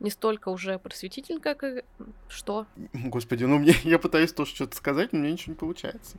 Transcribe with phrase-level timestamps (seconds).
[0.00, 1.82] не столько уже просветительная, как и...
[2.28, 2.66] Что?
[2.92, 6.16] Господи, ну мне, я пытаюсь тоже что-то сказать, но мне ничего не получается.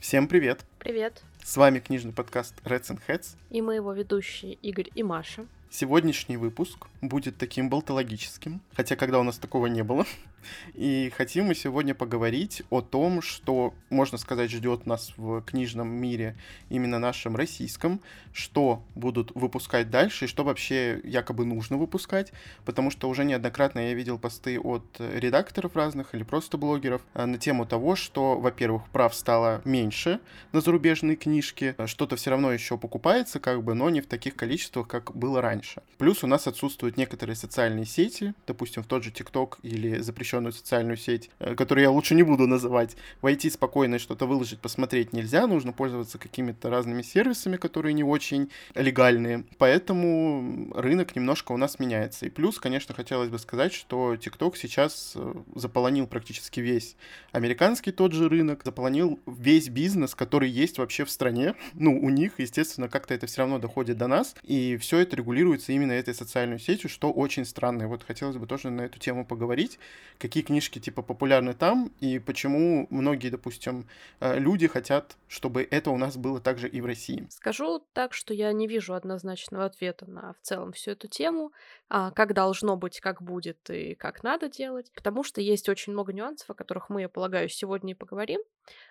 [0.00, 0.64] Всем привет!
[0.78, 1.22] Привет!
[1.44, 3.36] С вами книжный подкаст Reds and Heads.
[3.50, 5.46] И мы его ведущие Игорь и Маша.
[5.70, 10.06] Сегодняшний выпуск будет таким болтологическим, хотя когда у нас такого не было.
[10.74, 16.36] И хотим мы сегодня поговорить о том, что, можно сказать, ждет нас в книжном мире,
[16.70, 18.00] именно нашем российском,
[18.32, 22.32] что будут выпускать дальше и что вообще якобы нужно выпускать,
[22.64, 27.36] потому что уже неоднократно я видел посты от редакторов разных или просто блогеров э, на
[27.36, 30.20] тему того, что, во-первых, прав стало меньше
[30.52, 34.88] на зарубежные книжки, что-то все равно еще покупается, как бы, но не в таких количествах,
[34.88, 35.57] как было раньше.
[35.98, 40.96] Плюс у нас отсутствуют некоторые социальные сети, допустим, в тот же ТикТок или запрещенную социальную
[40.96, 45.46] сеть, э, которую я лучше не буду называть, войти спокойно и что-то выложить, посмотреть нельзя,
[45.46, 49.44] нужно пользоваться какими-то разными сервисами, которые не очень легальные.
[49.58, 52.26] Поэтому рынок немножко у нас меняется.
[52.26, 56.96] И плюс, конечно, хотелось бы сказать, что TikTok сейчас э, заполонил практически весь
[57.32, 61.54] американский тот же рынок, заполонил весь бизнес, который есть вообще в стране.
[61.80, 65.47] Ну, у них, естественно, как-то это все равно доходит до нас, и все это регулируется
[65.68, 67.84] именно этой социальной сетью, что очень странно.
[67.84, 69.78] И вот хотелось бы тоже на эту тему поговорить,
[70.18, 73.86] какие книжки типа популярны там и почему многие, допустим,
[74.20, 77.26] э, люди хотят, чтобы это у нас было также и в России.
[77.30, 81.52] Скажу так, что я не вижу однозначного ответа на в целом всю эту тему,
[81.88, 86.12] а, как должно быть, как будет и как надо делать, потому что есть очень много
[86.12, 88.40] нюансов, о которых мы, я полагаю, сегодня и поговорим,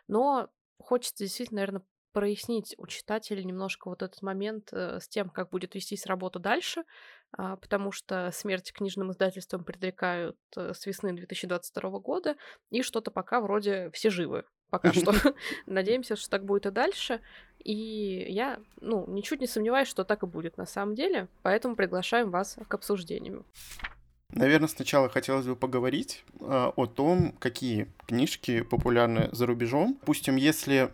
[0.07, 1.81] но хочется действительно, наверное,
[2.17, 6.83] прояснить у читателя немножко вот этот момент э, с тем, как будет вестись работа дальше,
[7.31, 12.35] а, потому что смерть книжным издательствам предрекают э, с весны 2022 года,
[12.71, 14.45] и что-то пока вроде все живы.
[14.71, 15.13] Пока что.
[15.67, 17.21] Надеемся, что так будет и дальше.
[17.63, 21.27] И я, ну, ничуть не сомневаюсь, что так и будет на самом деле.
[21.43, 23.45] Поэтому приглашаем вас к обсуждению.
[24.31, 29.97] Наверное, сначала хотелось бы поговорить э, о том, какие книжки популярны за рубежом.
[29.99, 30.91] Допустим, если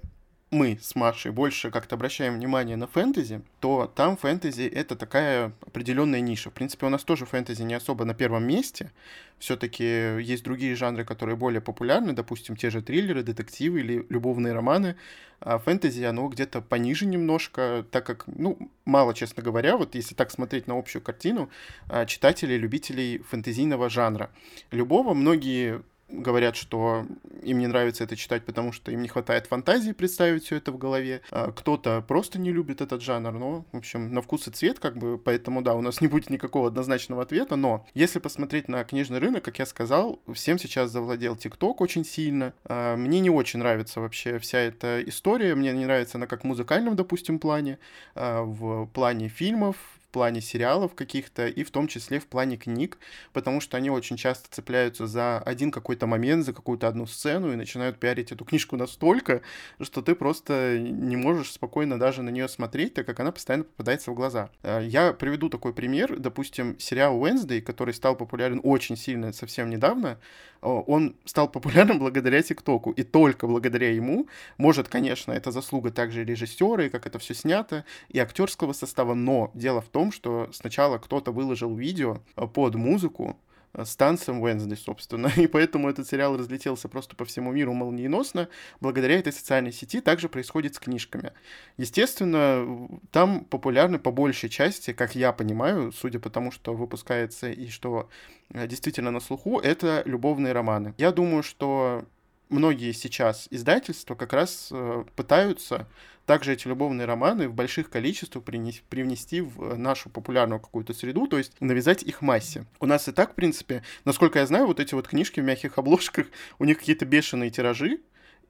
[0.54, 6.22] мы с Машей больше как-то обращаем внимание на фэнтези, то там фэнтези это такая определенная
[6.22, 6.50] ниша.
[6.50, 8.92] В принципе, у нас тоже фэнтези не особо на первом месте.
[9.40, 9.84] Все-таки
[10.22, 14.96] есть другие жанры, которые более популярны, допустим, те же триллеры, детективы или любовные романы.
[15.42, 20.32] А фэнтези, оно где-то пониже немножко, так как, ну, мало, честно говоря, вот если так
[20.32, 21.50] смотреть на общую картину,
[21.90, 24.30] а, читателей, любителей фэнтезийного жанра.
[24.72, 25.82] Любого, многие
[26.14, 27.06] говорят, что
[27.42, 30.78] им не нравится это читать, потому что им не хватает фантазии представить все это в
[30.78, 31.22] голове.
[31.32, 34.98] А кто-то просто не любит этот жанр, но, в общем, на вкус и цвет, как
[34.98, 39.20] бы, поэтому, да, у нас не будет никакого однозначного ответа, но если посмотреть на книжный
[39.20, 42.54] рынок, как я сказал, всем сейчас завладел ТикТок очень сильно.
[42.66, 46.48] А, мне не очень нравится вообще вся эта история, мне не нравится она как в
[46.48, 47.80] музыкальном, допустим, плане,
[48.16, 49.76] а, в плане фильмов,
[50.14, 52.98] плане сериалов каких-то и в том числе в плане книг,
[53.34, 57.58] потому что они очень часто цепляются за один какой-то момент, за какую-то одну сцену и
[57.58, 59.42] начинают пиарить эту книжку настолько,
[59.82, 64.12] что ты просто не можешь спокойно даже на нее смотреть, так как она постоянно попадается
[64.12, 64.50] в глаза.
[64.62, 66.18] Э, я приведу такой пример.
[66.20, 70.20] Допустим, сериал Wednesday, который стал популярен очень сильно совсем недавно,
[70.64, 76.86] он стал популярным благодаря ТикТоку, и только благодаря ему, может, конечно, это заслуга также режиссера,
[76.86, 81.32] и как это все снято, и актерского состава, но дело в том, что сначала кто-то
[81.32, 83.38] выложил видео э, под музыку,
[83.74, 85.32] э, с танцем Wednesday, собственно.
[85.38, 88.50] И поэтому этот сериал разлетелся просто по всему миру молниеносно.
[88.82, 91.32] Благодаря этой социальной сети также происходит с книжками.
[91.78, 97.70] Естественно, там популярны по большей части, как я понимаю, судя по тому, что выпускается и
[97.70, 98.10] что
[98.54, 100.94] Э, действительно на слуху, это любовные романы.
[100.98, 102.06] Я думаю, что
[102.54, 105.88] многие сейчас издательства как раз э, пытаются
[106.26, 111.60] также эти любовные романы в больших количествах привнести в нашу популярную какую-то среду, то есть
[111.60, 112.66] навязать их массе.
[112.80, 115.78] У нас и так, в принципе, насколько я знаю, вот эти вот книжки в мягких
[115.78, 116.28] обложках,
[116.60, 118.00] у них какие-то бешеные тиражи,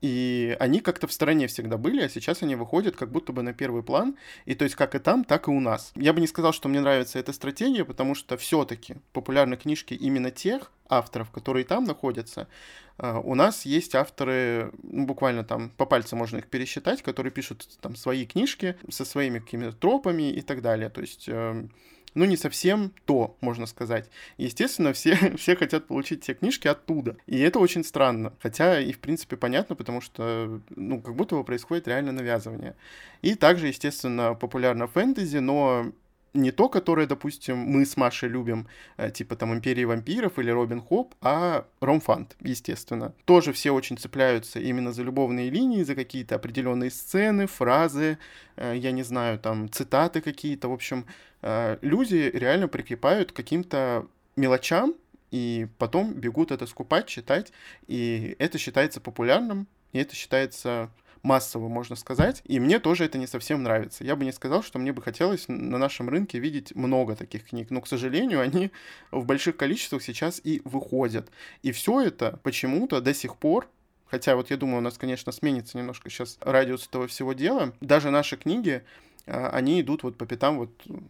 [0.03, 3.53] и они как-то в стороне всегда были, а сейчас они выходят как будто бы на
[3.53, 4.17] первый план.
[4.43, 5.93] И то есть как и там, так и у нас.
[5.95, 10.29] Я бы не сказал, что мне нравится эта стратегия, потому что все-таки популярны книжки именно
[10.29, 12.49] тех авторов, которые там находятся.
[12.97, 17.65] А, у нас есть авторы, ну, буквально там по пальцам можно их пересчитать, которые пишут
[17.79, 20.89] там свои книжки со своими какими-то тропами и так далее.
[20.89, 21.71] То есть эм,
[22.15, 24.09] ну, не совсем то, можно сказать.
[24.37, 27.17] Естественно, все, все хотят получить те книжки оттуда.
[27.25, 28.33] И это очень странно.
[28.41, 32.75] Хотя и, в принципе, понятно, потому что, ну, как будто бы происходит реально навязывание.
[33.21, 35.91] И также, естественно, популярно фэнтези, но
[36.33, 40.81] не то, которое, допустим, мы с Машей любим, э, типа там «Империи вампиров» или «Робин
[40.81, 43.13] Хоп», а ромфант, естественно.
[43.25, 48.17] Тоже все очень цепляются именно за любовные линии, за какие-то определенные сцены, фразы,
[48.55, 50.69] э, я не знаю, там, цитаты какие-то.
[50.69, 51.05] В общем,
[51.41, 54.95] э, люди реально прикрепают к каким-то мелочам,
[55.29, 57.51] и потом бегут это скупать, читать,
[57.87, 60.89] и это считается популярным, и это считается
[61.23, 62.41] массово, можно сказать.
[62.45, 64.03] И мне тоже это не совсем нравится.
[64.03, 67.71] Я бы не сказал, что мне бы хотелось на нашем рынке видеть много таких книг.
[67.71, 68.71] Но, к сожалению, они
[69.11, 71.31] в больших количествах сейчас и выходят.
[71.63, 73.67] И все это почему-то до сих пор
[74.13, 77.73] Хотя вот я думаю, у нас, конечно, сменится немножко сейчас радиус этого всего дела.
[77.81, 78.83] Даже наши книги,
[79.25, 80.69] а, они идут вот по пятам вот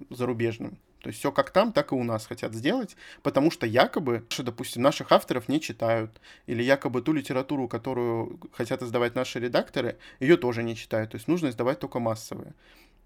[0.10, 0.78] зарубежным.
[1.04, 4.82] То есть все как там, так и у нас хотят сделать, потому что якобы, допустим,
[4.82, 10.64] наших авторов не читают, или якобы ту литературу, которую хотят издавать наши редакторы, ее тоже
[10.64, 11.12] не читают.
[11.12, 12.54] То есть нужно издавать только массовые.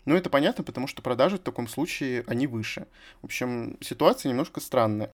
[0.05, 2.85] Но это понятно, потому что продажи в таком случае, они выше.
[3.21, 5.11] В общем, ситуация немножко странная.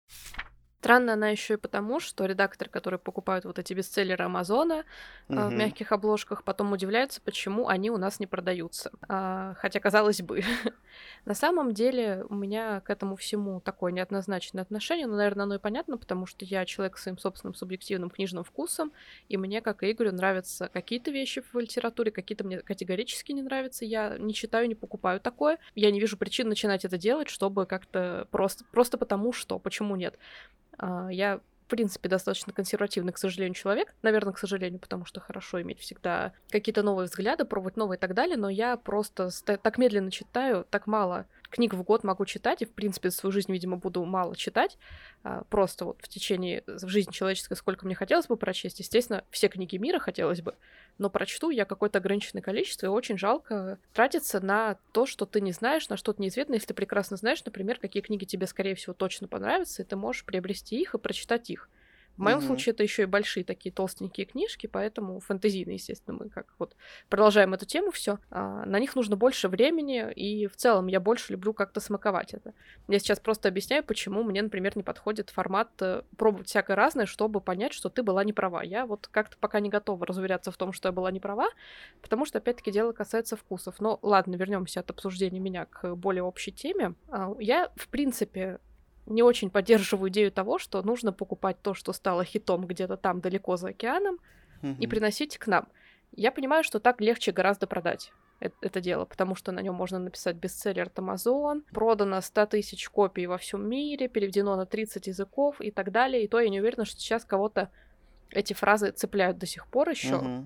[0.84, 4.84] Странно она еще и потому, что редакторы, которые покупают вот эти бестселлеры Амазона
[5.30, 5.40] угу.
[5.44, 8.92] в мягких обложках, потом удивляются, почему они у нас не продаются.
[9.08, 10.44] А, хотя, казалось бы,
[11.26, 15.58] на самом деле у меня к этому всему такое неоднозначное отношение, но, наверное, оно и
[15.58, 18.92] понятно, потому что я человек с своим собственным субъективным книжным вкусом,
[19.30, 23.86] и мне, как и Игорю, нравятся какие-то вещи в литературе, какие-то мне категорически не нравятся.
[23.86, 25.60] Я не читаю, не покупаю такое.
[25.76, 30.20] Я не вижу причин начинать это делать, чтобы как-то просто, просто потому что, почему нет.
[30.78, 33.96] А, я в принципе, достаточно консервативный, к сожалению, человек.
[34.04, 38.14] Наверное, к сожалению, потому что хорошо иметь всегда какие-то новые взгляды, пробовать новые и так
[38.14, 42.66] далее, но я просто так медленно читаю, так мало книг в год могу читать, и,
[42.66, 44.78] в принципе, свою жизнь, видимо, буду мало читать.
[45.24, 48.80] А, просто вот в течение жизни человеческой, сколько мне хотелось бы прочесть.
[48.80, 50.56] Естественно, все книги мира хотелось бы,
[50.98, 55.52] но прочту я какое-то ограниченное количество, и очень жалко тратиться на то, что ты не
[55.52, 59.28] знаешь, на что-то неизвестное, если ты прекрасно знаешь, например, какие книги тебе, скорее всего, точно
[59.28, 61.70] понравятся, и ты можешь приобрести их и прочитать их.
[62.18, 62.48] В моем угу.
[62.48, 66.75] случае это еще и большие такие толстенькие книжки, поэтому фэнтезийные, естественно, мы как вот
[67.10, 68.19] продолжаем эту тему все.
[68.30, 72.54] А, на них нужно больше времени, и в целом я больше люблю как-то смаковать это.
[72.88, 77.42] Я сейчас просто объясняю, почему мне, например, не подходит формат э, пробовать всякое разное, чтобы
[77.42, 78.62] понять, что ты была не права.
[78.63, 81.50] Я вот как-то пока не готова разуверяться в том, что я была не права,
[82.01, 83.80] потому что, опять-таки, дело касается вкусов.
[83.80, 86.94] Но ладно, вернемся от обсуждения меня к более общей теме.
[87.10, 88.60] А, я, в принципе,
[89.06, 93.58] не очень поддерживаю идею того, что нужно покупать то, что стало хитом где-то там далеко
[93.58, 94.20] за океаном,
[94.62, 94.78] mm-hmm.
[94.80, 95.68] и приносить к нам.
[96.16, 98.12] Я понимаю, что так легче гораздо продать
[98.44, 102.90] это, это дело, потому что на нем можно написать бестселлер от Amazon, продано 100 тысяч
[102.90, 106.24] копий во всем мире, переведено на 30 языков и так далее.
[106.24, 107.70] И то я не уверена, что сейчас кого-то
[108.32, 110.16] эти фразы цепляют до сих пор еще.
[110.16, 110.46] Mm-hmm.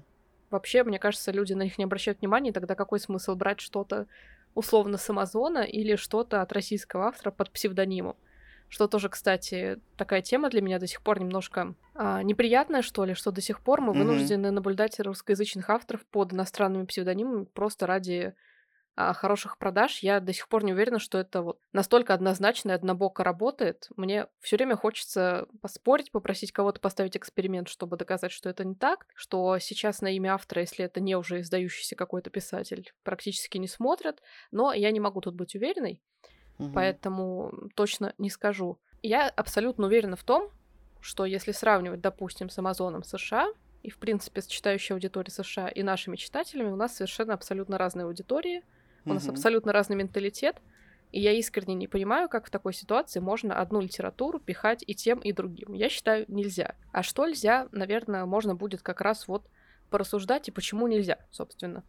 [0.51, 4.06] Вообще, мне кажется, люди на них не обращают внимания, тогда какой смысл брать что-то
[4.53, 8.15] условно с Амазона или что-то от российского автора под псевдонимом?
[8.69, 13.13] Что тоже, кстати, такая тема для меня до сих пор немножко а, неприятная, что ли,
[13.13, 13.97] что до сих пор мы mm-hmm.
[13.97, 18.35] вынуждены наблюдать русскоязычных авторов под иностранными псевдонимами просто ради
[18.99, 19.99] а, хороших продаж.
[19.99, 23.87] Я до сих пор не уверена, что это вот настолько однозначно и однобоко работает.
[23.95, 29.05] Мне все время хочется поспорить, попросить кого-то поставить эксперимент, чтобы доказать, что это не так,
[29.13, 34.21] что сейчас на имя автора, если это не уже издающийся какой-то писатель, практически не смотрят.
[34.49, 36.01] Но я не могу тут быть уверенной
[36.57, 36.71] угу.
[36.74, 38.80] поэтому точно не скажу.
[39.01, 40.50] Я абсолютно уверена в том,
[41.01, 43.48] что если сравнивать, допустим, с Амазоном США
[43.84, 48.05] и, в принципе, с читающей аудиторией США и нашими читателями, у нас совершенно абсолютно разные
[48.05, 48.63] аудитории,
[49.05, 49.13] у угу.
[49.15, 50.58] нас абсолютно разный менталитет,
[51.12, 55.20] и я искренне не понимаю, как в такой ситуации можно одну литературу пихать и тем,
[55.20, 55.74] и другим.
[55.74, 56.75] Я считаю, нельзя.
[56.91, 59.48] А что нельзя, наверное, можно будет как раз вот
[59.89, 61.84] порассуждать, и почему нельзя, собственно.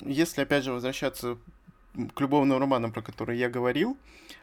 [0.00, 1.38] Если, опять же, возвращаться
[2.14, 3.96] к любовным романам, про которые я говорил,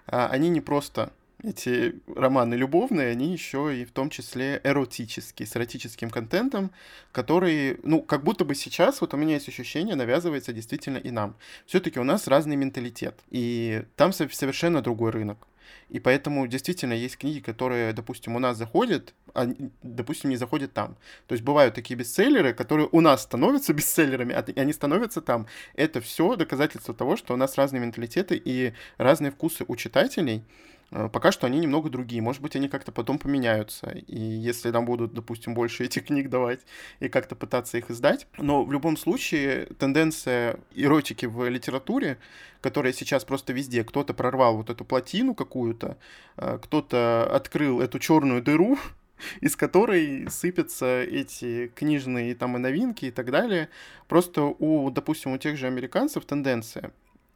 [0.08, 1.12] а, они не просто
[1.44, 6.72] эти романы любовные, они еще и в том числе эротические, с эротическим контентом,
[7.12, 11.36] который, ну, как будто бы сейчас, вот у меня есть ощущение, навязывается действительно и нам.
[11.66, 15.48] Все-таки у нас разный менталитет, и там совершенно другой рынок.
[15.90, 19.48] И поэтому действительно есть книги, которые, допустим, у нас заходят, а,
[19.84, 20.98] допустим, не заходят там.
[21.28, 25.48] То есть бывают такие бестселлеры, которые у нас становятся бестселлерами, а они становятся там.
[25.76, 30.44] Это все доказательство того, что у нас разные менталитеты и разные вкусы у читателей.
[30.92, 32.22] Э, пока что они немного другие.
[32.22, 33.92] Может быть, они как-то потом поменяются.
[34.08, 36.62] И если нам будут, допустим, больше этих книг давать
[37.00, 38.28] и как-то пытаться их издать.
[38.38, 42.18] Но в любом случае тенденция эротики в литературе,
[42.62, 45.98] которая сейчас просто везде, кто-то прорвал вот эту плотину какую-то,
[46.38, 48.78] э, кто-то открыл эту черную дыру,
[49.42, 53.70] из которой сыпятся эти книжные там и новинки и так далее.
[54.08, 56.92] Просто у, допустим, у тех же американцев тенденция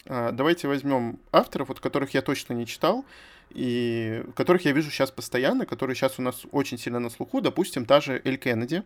[0.05, 3.05] А, давайте возьмем авторов, вот которых я точно не читал,
[3.53, 7.85] и которых я вижу сейчас постоянно, которые сейчас у нас очень сильно на слуху, допустим,
[7.85, 8.83] та же Эль Кеннеди,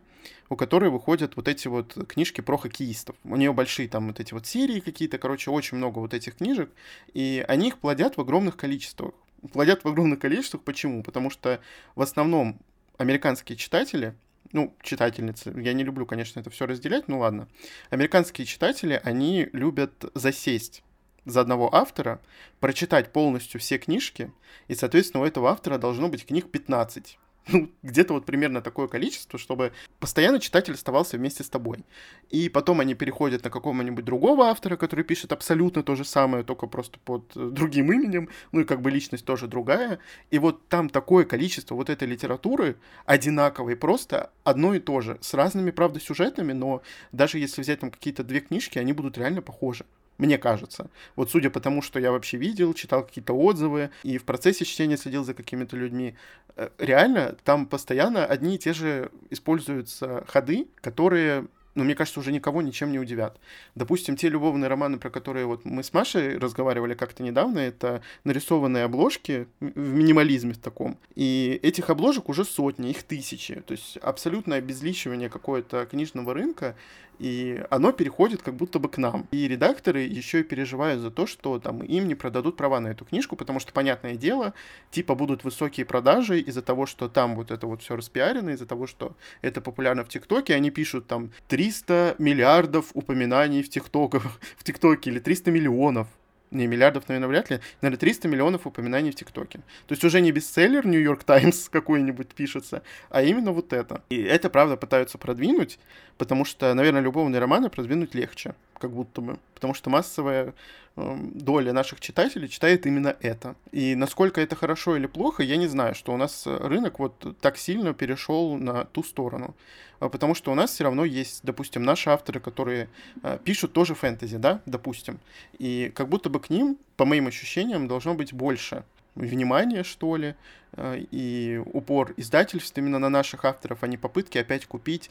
[0.49, 3.15] у которой выходят вот эти вот книжки про хоккеистов.
[3.23, 6.69] У нее большие там вот эти вот серии какие-то, короче, очень много вот этих книжек,
[7.13, 9.11] и они их плодят в огромных количествах.
[9.53, 11.03] Плодят в огромных количествах, почему?
[11.03, 11.59] Потому что
[11.95, 12.59] в основном
[12.97, 14.15] американские читатели,
[14.51, 17.47] ну, читательницы, я не люблю, конечно, это все разделять, ну ладно.
[17.89, 20.81] Американские читатели, они любят засесть
[21.25, 22.21] за одного автора,
[22.59, 24.31] прочитать полностью все книжки,
[24.67, 27.17] и, соответственно, у этого автора должно быть книг 15
[27.47, 31.85] ну, где-то вот примерно такое количество, чтобы постоянно читатель оставался вместе с тобой.
[32.29, 36.67] И потом они переходят на какого-нибудь другого автора, который пишет абсолютно то же самое, только
[36.67, 39.99] просто под э, другим именем, ну и как бы личность тоже другая.
[40.31, 45.33] И вот там такое количество вот этой литературы одинаковой, просто одно и то же, с
[45.33, 49.85] разными, правда, сюжетами, но даже если взять там какие-то две книжки, они будут реально похожи
[50.17, 50.89] мне кажется.
[51.15, 54.97] Вот судя по тому, что я вообще видел, читал какие-то отзывы и в процессе чтения
[54.97, 56.15] следил за какими-то людьми,
[56.55, 62.31] э, реально там постоянно одни и те же используются ходы, которые но мне кажется, уже
[62.31, 63.39] никого ничем не удивят.
[63.75, 68.85] Допустим, те любовные романы, про которые вот мы с Машей разговаривали как-то недавно, это нарисованные
[68.85, 70.97] обложки в минимализме таком.
[71.15, 73.55] И этих обложек уже сотни, их тысячи.
[73.61, 76.75] То есть абсолютное обезличивание какого-то книжного рынка,
[77.19, 79.27] и оно переходит как будто бы к нам.
[79.31, 83.05] И редакторы еще и переживают за то, что там им не продадут права на эту
[83.05, 84.53] книжку, потому что, понятное дело,
[84.91, 88.87] типа будут высокие продажи из-за того, что там вот это вот все распиарено, из-за того,
[88.87, 91.31] что это популярно в ТикТоке, они пишут там
[91.65, 96.07] 300 миллиардов упоминаний в ТикТоке, в ТикТоке или 300 миллионов
[96.51, 99.59] не миллиардов, наверное, вряд ли, наверное, 300 миллионов упоминаний в ТикТоке.
[99.87, 104.03] То есть уже не бестселлер Нью-Йорк Таймс какой-нибудь пишется, а именно вот это.
[104.09, 105.79] И это, правда, пытаются продвинуть,
[106.19, 109.39] потому что, наверное, любовные романы продвинуть легче, как будто бы.
[109.55, 110.53] Потому что массовая
[110.95, 113.55] доля наших читателей читает именно это.
[113.71, 117.57] И насколько это хорошо или плохо, я не знаю, что у нас рынок вот так
[117.57, 119.55] сильно перешел на ту сторону.
[119.99, 122.89] А потому что у нас все равно есть, допустим, наши авторы, которые
[123.23, 125.19] э, пишут тоже фэнтези, да, допустим.
[125.57, 128.83] И как будто бы к ним, по моим ощущениям, должно быть больше
[129.15, 130.35] внимания, что ли,
[130.73, 135.09] э, и упор издательств именно на наших авторов, а не попытки опять купить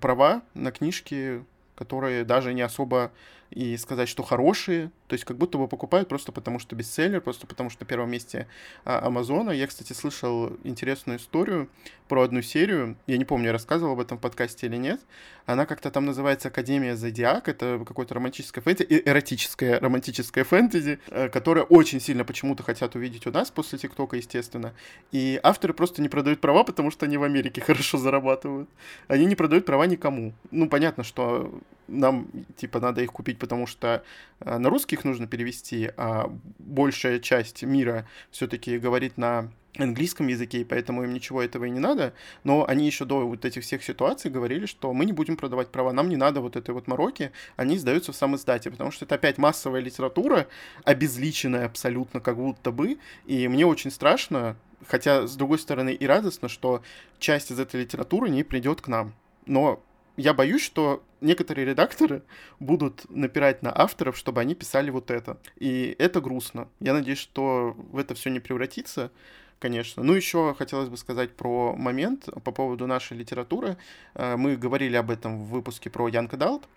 [0.00, 1.44] права на книжки,
[1.74, 3.12] которые даже не особо
[3.50, 7.46] и сказать, что хорошие, то есть как будто бы покупают просто потому, что бестселлер, просто
[7.46, 8.46] потому, что на первом месте
[8.84, 9.50] а, Амазона.
[9.50, 11.68] Я, кстати, слышал интересную историю
[12.08, 15.00] про одну серию, я не помню, я рассказывал об этом в подкасте или нет.
[15.44, 21.62] Она как-то там называется Академия Зодиак, это какое-то романтическое фэнтези, эротическое романтическое фэнтези, э, которое
[21.62, 24.74] очень сильно почему-то хотят увидеть у нас после ТикТока, естественно.
[25.12, 28.68] И авторы просто не продают права, потому что они в Америке хорошо зарабатывают.
[29.08, 30.34] Они не продают права никому.
[30.50, 31.52] Ну, понятно, что
[31.88, 34.02] нам, типа, надо их купить, потому что
[34.40, 40.64] э, на русских нужно перевести, а большая часть мира все-таки говорит на английском языке, и
[40.64, 42.14] поэтому им ничего этого и не надо,
[42.44, 45.92] но они еще до вот этих всех ситуаций говорили, что мы не будем продавать права,
[45.92, 49.16] нам не надо вот этой вот мороки, они издаются в самом издате, потому что это
[49.16, 50.46] опять массовая литература,
[50.84, 56.48] обезличенная абсолютно как будто бы, и мне очень страшно, хотя, с другой стороны, и радостно,
[56.48, 56.82] что
[57.18, 59.14] часть из этой литературы не придет к нам.
[59.46, 59.82] Но
[60.16, 62.22] я боюсь, что некоторые редакторы
[62.60, 65.38] будут напирать на авторов, чтобы они писали вот это.
[65.56, 66.68] И это грустно.
[66.80, 69.10] Я надеюсь, что в это все не превратится,
[69.58, 70.02] конечно.
[70.02, 73.76] Ну, еще хотелось бы сказать про момент по поводу нашей литературы.
[74.14, 76.68] Э, мы говорили об этом в выпуске про Янка Далт,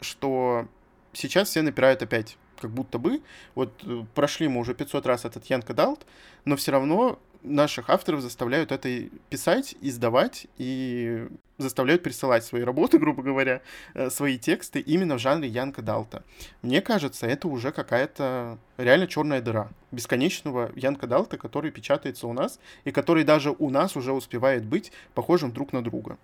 [0.00, 0.68] что
[1.12, 3.22] сейчас все напирают опять как будто бы.
[3.54, 6.06] Вот э, прошли мы уже 500 раз этот Янка Далт,
[6.44, 11.26] но все равно наших авторов заставляют это писать, издавать и
[11.58, 13.62] заставляют присылать свои работы, грубо говоря,
[13.94, 16.22] э, свои тексты именно в жанре Янка Далта.
[16.62, 22.60] Мне кажется, это уже какая-то реально черная дыра бесконечного Янка Далта, который печатается у нас
[22.84, 26.18] и который даже у нас уже успевает быть похожим друг на друга.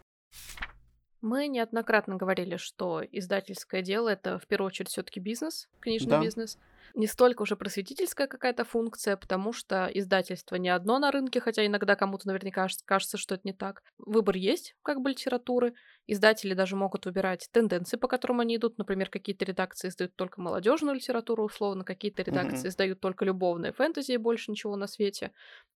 [1.21, 6.21] Мы неоднократно говорили, что издательское дело это в первую очередь все-таки бизнес, книжный да.
[6.23, 6.59] бизнес
[6.95, 11.97] не столько уже просветительская какая-то функция, потому что издательство не одно на рынке, хотя иногда
[11.97, 13.83] кому-то наверняка кажется, что это не так.
[13.99, 15.75] Выбор есть, как бы литературы.
[16.07, 18.79] Издатели даже могут выбирать тенденции, по которым они идут.
[18.79, 22.69] Например, какие-то редакции издают только молодежную литературу, условно, какие-то редакции mm-hmm.
[22.69, 25.33] издают только любовные фэнтези и больше ничего на свете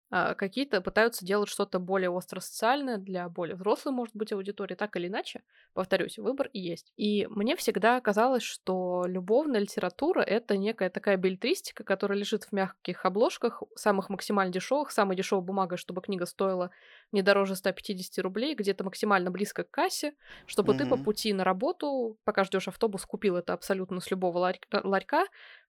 [0.10, 5.08] а какие-то пытаются делать что-то более остро-социальное для более взрослой, может быть, аудитории, так или
[5.08, 5.44] иначе.
[5.74, 6.94] Повторюсь, выбор и есть.
[6.96, 13.06] И мне всегда казалось, что любовная литература— это некая такая билетристика, которая лежит в мягких
[13.06, 16.72] обложках, самых максимально дешевых, самой дешевой бумагой, чтобы книга стоила
[17.12, 20.14] не дороже 150 рублей, где-то максимально близко к кассе,
[20.46, 20.78] чтобы mm-hmm.
[20.78, 25.26] ты по пути на работу, пока ждешь автобус, купил это абсолютно с любого ларь- ларька,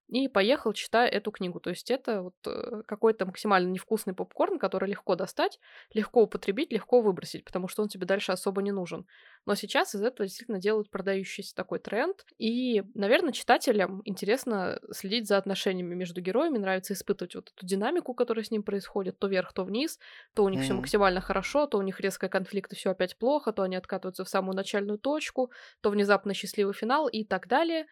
[0.09, 1.61] и поехал, читая эту книгу.
[1.61, 5.59] То есть это вот э, какой-то максимально невкусный попкорн, который легко достать,
[5.93, 9.07] легко употребить, легко выбросить, потому что он тебе дальше особо не нужен.
[9.45, 12.25] Но сейчас из этого действительно делают продающийся такой тренд.
[12.39, 18.45] И, наверное, читателям интересно следить за отношениями между героями, нравится испытывать вот эту динамику, которая
[18.45, 19.99] с ним происходит, то вверх, то вниз,
[20.35, 20.65] то у них mm-hmm.
[20.65, 24.25] все максимально хорошо, то у них резкая конфликт и все опять плохо, то они откатываются
[24.25, 25.51] в самую начальную точку,
[25.83, 27.87] то внезапно счастливый финал и так далее.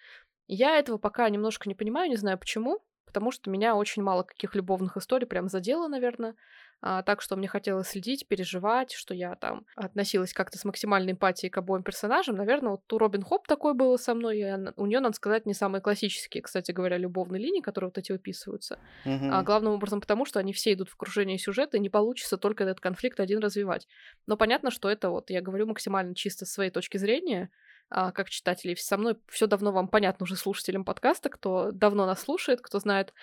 [0.49, 4.55] Я этого пока немножко не понимаю, не знаю почему, потому что меня очень мало каких
[4.55, 6.35] любовных историй прям задело, наверное.
[6.83, 11.50] А, так что мне хотелось следить, переживать, что я там относилась как-то с максимальной эмпатией
[11.50, 12.37] к обоим персонажам.
[12.37, 14.41] Наверное, вот у Робин Хоп такое было со мной.
[14.41, 18.12] И у нее, надо сказать, не самые классические, кстати говоря, любовные линии, которые вот эти
[18.12, 18.79] выписываются.
[19.07, 19.31] Mm-hmm.
[19.33, 22.65] А, главным образом потому, что они все идут в окружении сюжета, и не получится только
[22.65, 23.88] этот конфликт один развивать.
[24.26, 27.50] Но понятно, что это вот, я говорю максимально чисто с своей точки зрения,
[27.88, 28.76] как читателей.
[28.76, 33.14] Со мной все давно вам понятно уже слушателям подкаста, кто давно нас слушает, кто знает,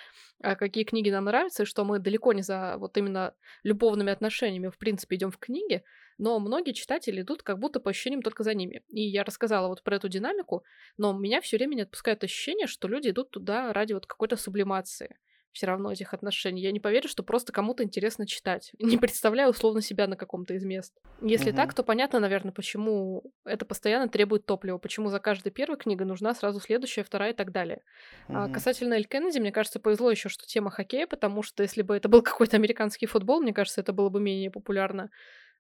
[0.42, 4.70] а, какие книги нам нравятся, и что мы далеко не за вот именно любовными отношениями,
[4.70, 5.84] в принципе, идем в книги,
[6.18, 8.84] но многие читатели идут как будто по ощущениям только за ними.
[8.90, 10.64] И я рассказала вот про эту динамику,
[10.98, 15.18] но меня все время не отпускает ощущение, что люди идут туда ради вот какой-то сублимации
[15.54, 16.62] все равно этих отношений.
[16.62, 18.74] Я не поверю, что просто кому-то интересно читать.
[18.80, 20.94] Не представляю условно себя на каком-то из мест.
[21.22, 21.58] Если угу.
[21.58, 26.34] так, то понятно, наверное, почему это постоянно требует топлива, почему за каждой первой книгой нужна
[26.34, 27.82] сразу следующая, вторая и так далее.
[28.28, 28.38] Угу.
[28.38, 31.96] А касательно Эль Кеннеди, мне кажется, повезло еще, что тема хоккея, потому что если бы
[31.96, 35.10] это был какой-то американский футбол, мне кажется, это было бы менее популярно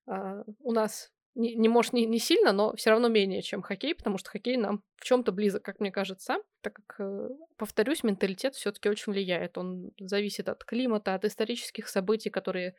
[0.07, 3.95] а, у нас не, не может не, не сильно, но все равно менее, чем хоккей,
[3.95, 8.55] потому что хоккей нам в чем-то близок, как мне кажется, так как, э, повторюсь, менталитет
[8.55, 9.57] все-таки очень влияет.
[9.57, 12.75] Он зависит от климата, от исторических событий, которые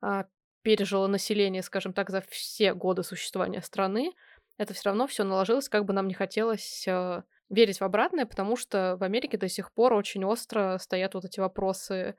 [0.00, 0.26] а,
[0.62, 4.12] пережило население, скажем так, за все годы существования страны.
[4.56, 8.56] Это все равно все наложилось, как бы нам не хотелось э, верить в обратное, потому
[8.56, 12.16] что в Америке до сих пор очень остро стоят вот эти вопросы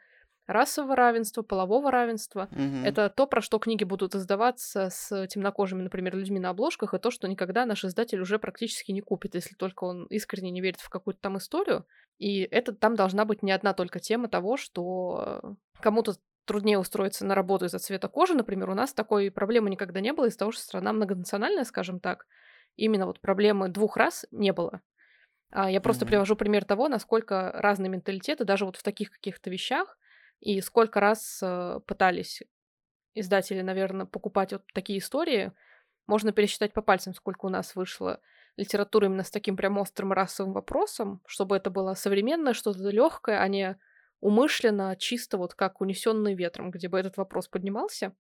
[0.50, 2.50] расового равенства, полового равенства.
[2.52, 2.86] Угу.
[2.86, 7.12] Это то, про что книги будут издаваться с темнокожими, например, людьми на обложках, и то,
[7.12, 10.90] что никогда наш издатель уже практически не купит, если только он искренне не верит в
[10.90, 11.86] какую-то там историю.
[12.18, 17.36] И это там должна быть не одна только тема того, что кому-то труднее устроиться на
[17.36, 20.64] работу из-за цвета кожи, например, у нас такой проблемы никогда не было из-за того, что
[20.64, 22.26] страна многонациональная, скажем так.
[22.76, 24.82] Именно вот проблемы двух раз не было.
[25.52, 26.10] А я просто mm-hmm.
[26.10, 29.98] привожу пример того, насколько разные менталитеты, даже вот в таких каких-то вещах,
[30.40, 32.44] и сколько раз э, пытались
[33.14, 35.52] издатели, наверное, покупать вот такие истории,
[36.08, 38.20] можно пересчитать по пальцам, сколько у нас вышло
[38.56, 43.48] литературы именно с таким прям острым расовым вопросом, чтобы это было современное, что-то легкое, а
[43.48, 43.80] не
[44.20, 48.14] умышленно, чисто вот как унесенный ветром, где бы этот вопрос поднимался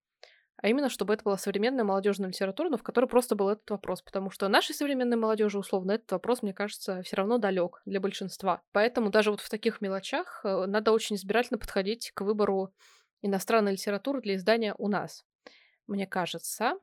[0.61, 4.01] а именно, чтобы это была современная молодежная литература, но в которой просто был этот вопрос,
[4.01, 8.61] потому что нашей современной молодежи, условно, этот вопрос, мне кажется, все равно далек для большинства.
[8.71, 12.73] Поэтому даже вот в таких мелочах э, надо очень избирательно подходить к выбору
[13.21, 15.25] иностранной литературы для издания у нас.
[15.87, 16.73] Мне кажется.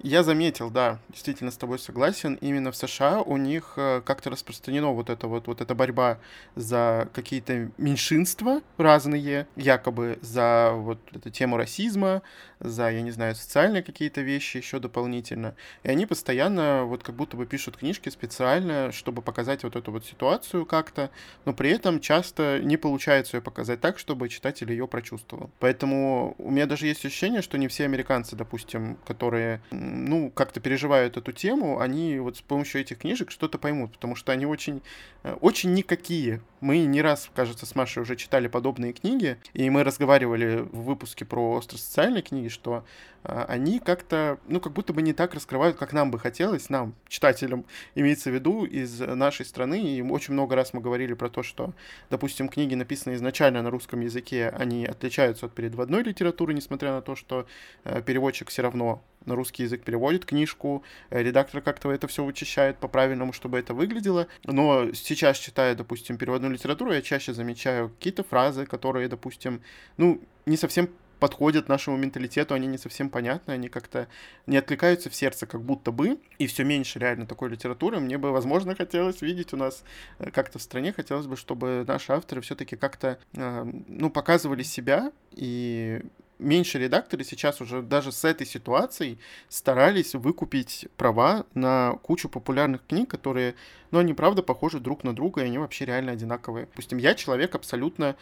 [0.00, 2.34] Я заметил, да, действительно с тобой согласен.
[2.40, 6.18] Именно в США у них э, как-то распространено вот это вот, вот эта борьба
[6.54, 12.22] за какие-то меньшинства разные, якобы за вот эту тему расизма,
[12.60, 15.56] за, я не знаю, социальные какие-то вещи еще дополнительно.
[15.82, 20.04] И они постоянно вот как будто бы пишут книжки специально, чтобы показать вот эту вот
[20.04, 21.10] ситуацию как-то,
[21.44, 25.50] но при этом часто не получается ее показать так, чтобы читатель ее прочувствовал.
[25.58, 31.16] Поэтому у меня даже есть ощущение, что не все американцы, допустим, которые ну, как-то переживают
[31.16, 34.82] эту тему, они вот с помощью этих книжек что-то поймут, потому что они очень,
[35.22, 36.40] э, очень никакие.
[36.60, 41.24] Мы не раз, кажется, с Машей уже читали подобные книги, и мы разговаривали в выпуске
[41.24, 42.84] про остросоциальные книги, что
[43.24, 46.94] э, они как-то, ну, как будто бы не так раскрывают, как нам бы хотелось, нам,
[47.08, 49.82] читателям, имеется в виду, из нашей страны.
[49.82, 51.72] И очень много раз мы говорили про то, что,
[52.10, 57.14] допустим, книги, написанные изначально на русском языке, они отличаются от переводной литературы, несмотря на то,
[57.14, 57.46] что
[57.84, 62.78] э, переводчик все равно на русский язык переводит книжку, э, редактор как-то это все вычищает
[62.78, 64.26] по-правильному, чтобы это выглядело.
[64.44, 69.62] Но сейчас, читая, допустим, переводную литературу, я чаще замечаю какие-то фразы, которые, допустим,
[69.96, 70.88] ну, не совсем
[71.18, 74.08] подходят нашему менталитету, они не совсем понятны, они как-то
[74.46, 78.00] не откликаются в сердце, как будто бы, и все меньше реально такой литературы.
[78.00, 79.84] Мне бы, возможно, хотелось видеть у нас
[80.18, 85.12] э, как-то в стране, хотелось бы, чтобы наши авторы все-таки как-то, э, ну, показывали себя
[85.32, 86.02] и
[86.38, 93.10] меньше редакторы сейчас уже даже с этой ситуацией старались выкупить права на кучу популярных книг,
[93.10, 93.54] которые,
[93.90, 96.66] ну, они правда похожи друг на друга, и они вообще реально одинаковые.
[96.66, 98.16] Допустим, я человек абсолютно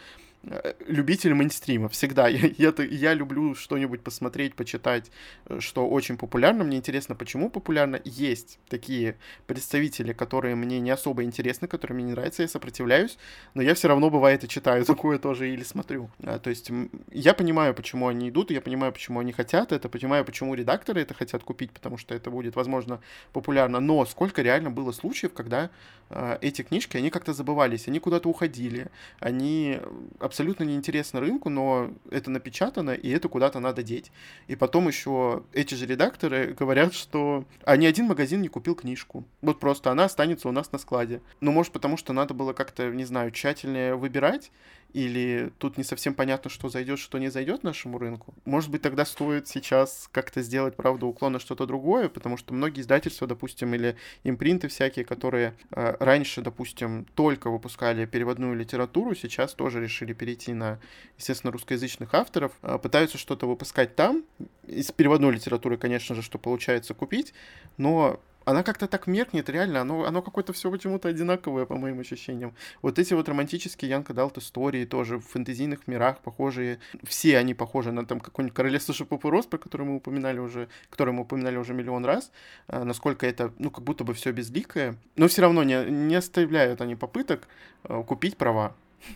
[0.87, 2.27] любитель мейнстрима, всегда.
[2.37, 5.11] Я, я, я люблю что-нибудь посмотреть, почитать,
[5.45, 6.63] э, что очень популярно.
[6.63, 7.99] Мне интересно, почему популярно.
[8.03, 13.17] Есть такие представители, которые мне не особо интересны, которые мне не нравятся, я сопротивляюсь,
[13.53, 16.09] но я все равно, бывает, и читаю такое тоже или смотрю.
[16.23, 16.71] А, то есть
[17.11, 21.13] я понимаю, почему они идут, я понимаю, почему они хотят это, понимаю, почему редакторы это
[21.13, 23.01] хотят купить, потому что это будет, возможно,
[23.33, 25.69] популярно, но сколько реально было случаев, когда
[26.09, 28.87] э, эти книжки, они как-то забывались, они куда-то уходили,
[29.19, 29.79] они
[30.27, 34.11] абсолютно неинтересны рынку, но это напечатано, и это куда-то надо деть.
[34.47, 39.25] И потом еще эти же редакторы говорят, что а ни один магазин не купил книжку.
[39.41, 41.21] Вот просто она останется у нас на складе.
[41.41, 44.51] Ну, может, потому что надо было как-то, не знаю, тщательнее выбирать,
[44.93, 48.33] или тут не совсем понятно, что зайдет, что не зайдет нашему рынку.
[48.45, 52.81] Может быть, тогда стоит сейчас как-то сделать, правда, уклон на что-то другое, потому что многие
[52.81, 59.81] издательства, допустим, или импринты всякие, которые э, раньше, допустим, только выпускали переводную литературу, сейчас тоже
[59.81, 60.79] решили перейти на,
[61.17, 64.23] естественно, русскоязычных авторов, э, пытаются что-то выпускать там,
[64.65, 67.33] из переводной литературы, конечно же, что получается купить,
[67.77, 72.53] но она как-то так меркнет, реально, оно, оно какое-то все почему-то одинаковое, по моим ощущениям.
[72.81, 77.91] Вот эти вот романтические Янка Далт истории тоже в фэнтезийных мирах похожие, все они похожи
[77.91, 82.05] на там какой-нибудь Королевство Шипопурос, про который мы упоминали уже, который мы упоминали уже миллион
[82.05, 82.31] раз,
[82.67, 86.79] а, насколько это, ну, как будто бы все безликое, но все равно не, не оставляют
[86.79, 87.49] они попыток
[87.83, 88.73] а, купить права.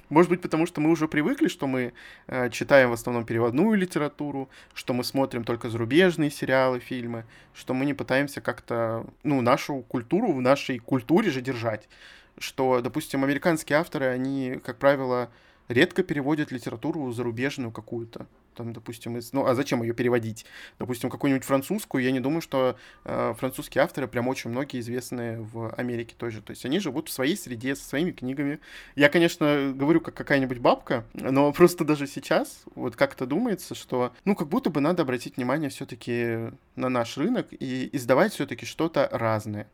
[0.09, 1.93] Может быть, потому что мы уже привыкли, что мы
[2.27, 7.85] э, читаем в основном переводную литературу, что мы смотрим только зарубежные сериалы, фильмы, что мы
[7.85, 11.89] не пытаемся как-то, ну, нашу культуру в нашей культуре же держать.
[12.37, 15.29] Что, допустим, американские авторы, они, как правило,
[15.67, 19.33] редко переводят литературу зарубежную какую-то там, допустим, из...
[19.33, 20.45] ну, а зачем ее переводить?
[20.79, 25.73] Допустим, какую-нибудь французскую, я не думаю, что э, французские авторы прям очень многие известные в
[25.75, 26.41] Америке тоже.
[26.41, 28.59] То есть они живут в своей среде, со своими книгами.
[28.95, 34.35] Я, конечно, говорю как какая-нибудь бабка, но просто даже сейчас вот как-то думается, что, ну,
[34.35, 39.67] как будто бы надо обратить внимание все-таки на наш рынок и издавать все-таки что-то разное.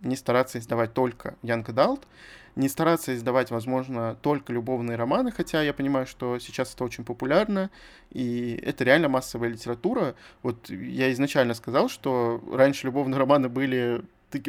[0.00, 2.02] Не стараться издавать только Young Adult,
[2.56, 7.70] не стараться издавать, возможно, только любовные романы, хотя я понимаю, что сейчас это очень популярно,
[8.10, 10.14] и это реально массовая литература.
[10.42, 14.02] Вот я изначально сказал, что раньше любовные романы были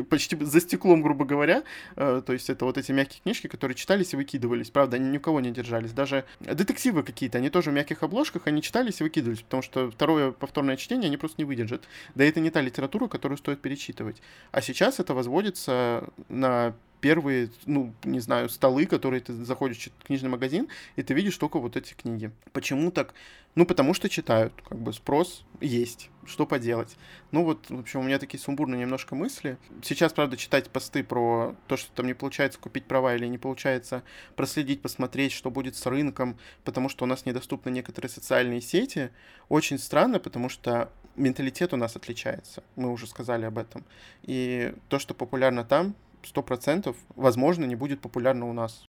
[0.09, 1.63] почти за стеклом, грубо говоря.
[1.95, 4.69] Э, то есть это вот эти мягкие книжки, которые читались и выкидывались.
[4.69, 5.91] Правда, они ни у кого не держались.
[5.91, 10.31] Даже детективы какие-то, они тоже в мягких обложках, они читались и выкидывались, потому что второе
[10.31, 11.83] повторное чтение они просто не выдержат.
[12.15, 14.21] Да это не та литература, которую стоит перечитывать.
[14.51, 20.29] А сейчас это возводится на первые, ну, не знаю, столы, которые ты заходишь в книжный
[20.29, 22.31] магазин, и ты видишь только вот эти книги.
[22.53, 23.13] Почему так?
[23.55, 26.95] Ну, потому что читают, как бы спрос есть, что поделать.
[27.31, 29.57] Ну вот, в общем, у меня такие сумбурные немножко мысли.
[29.81, 34.03] Сейчас, правда, читать посты про то, что там не получается купить права или не получается
[34.35, 39.11] проследить, посмотреть, что будет с рынком, потому что у нас недоступны некоторые социальные сети,
[39.49, 42.63] очень странно, потому что менталитет у нас отличается.
[42.75, 43.83] Мы уже сказали об этом.
[44.23, 48.85] И то, что популярно там, сто процентов, возможно, не будет популярно у нас.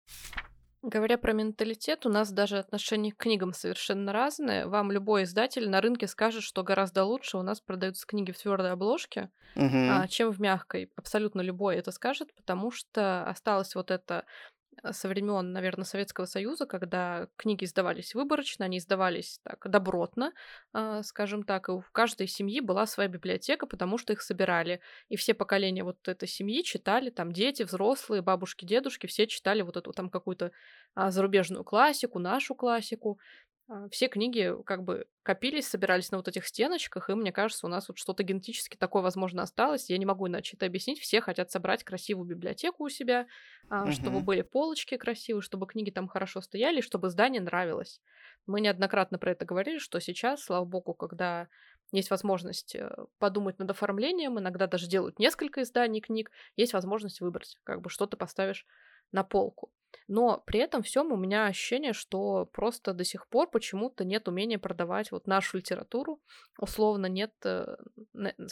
[0.83, 4.67] Говоря про менталитет, у нас даже отношение к книгам совершенно разное.
[4.67, 8.71] Вам любой издатель на рынке скажет, что гораздо лучше у нас продаются книги в твердой
[8.71, 10.07] обложке, угу.
[10.09, 10.93] чем в мягкой.
[10.95, 14.25] Абсолютно любой это скажет, потому что осталось вот это
[14.91, 20.33] со времен, наверное, Советского Союза, когда книги издавались выборочно, они издавались так добротно,
[20.75, 24.81] э, скажем так, и у каждой семьи была своя библиотека, потому что их собирали.
[25.09, 29.77] И все поколения вот этой семьи читали, там дети, взрослые, бабушки, дедушки, все читали вот
[29.77, 30.53] эту там какую-то
[30.95, 33.19] а, зарубежную классику, нашу классику.
[33.68, 37.68] А, все книги как бы копились, собирались на вот этих стеночках, и мне кажется, у
[37.68, 39.90] нас вот что-то генетически такое, возможно, осталось.
[39.90, 41.00] Я не могу иначе это объяснить.
[41.00, 43.26] Все хотят собрать красивую библиотеку у себя,
[43.70, 43.92] угу.
[43.92, 48.00] чтобы были полочки красивые, чтобы книги там хорошо стояли, чтобы здание нравилось.
[48.46, 51.48] Мы неоднократно про это говорили, что сейчас, слава богу, когда
[51.92, 57.57] есть возможность э, подумать над оформлением, иногда даже делают несколько изданий книг, есть возможность выбрать,
[57.64, 58.66] как бы что ты поставишь
[59.12, 59.70] на полку.
[60.09, 64.59] Но при этом всем у меня ощущение, что просто до сих пор почему-то нет умения
[64.59, 66.20] продавать вот нашу литературу.
[66.59, 67.77] Условно нет э,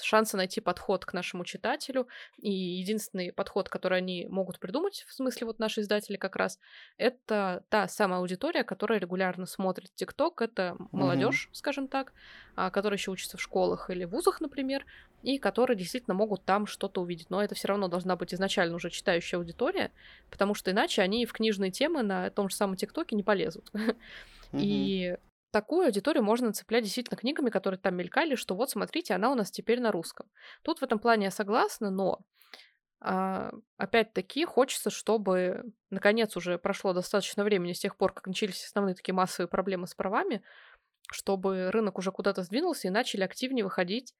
[0.02, 2.08] шанса найти подход к нашему читателю.
[2.36, 6.58] И единственный подход, который они могут придумать, в смысле вот наши издатели как раз,
[6.98, 10.42] это та самая аудитория, которая регулярно смотрит ТикТок.
[10.42, 11.54] Это молодежь, mm-hmm.
[11.54, 12.12] скажем так,
[12.54, 14.84] а, которая еще учится в школах или вузах, например,
[15.22, 17.30] и которые действительно могут там что-то увидеть.
[17.30, 19.92] Но это все равно должна быть изначально уже читающая аудитория,
[20.30, 23.70] потому что иначе они в книжные темы на том же самом ТикТоке не полезут.
[24.56, 25.16] И
[25.52, 29.50] такую аудиторию можно цеплять действительно книгами, которые там мелькали, что вот, смотрите, она у нас
[29.50, 30.28] теперь на русском.
[30.62, 32.20] Тут в этом плане я согласна, но
[33.00, 38.94] А, опять-таки, хочется, чтобы наконец уже прошло достаточно времени с тех пор, как начались основные
[38.94, 40.42] такие массовые проблемы с правами,
[41.12, 44.14] чтобы рынок уже куда-то сдвинулся и начали активнее выходить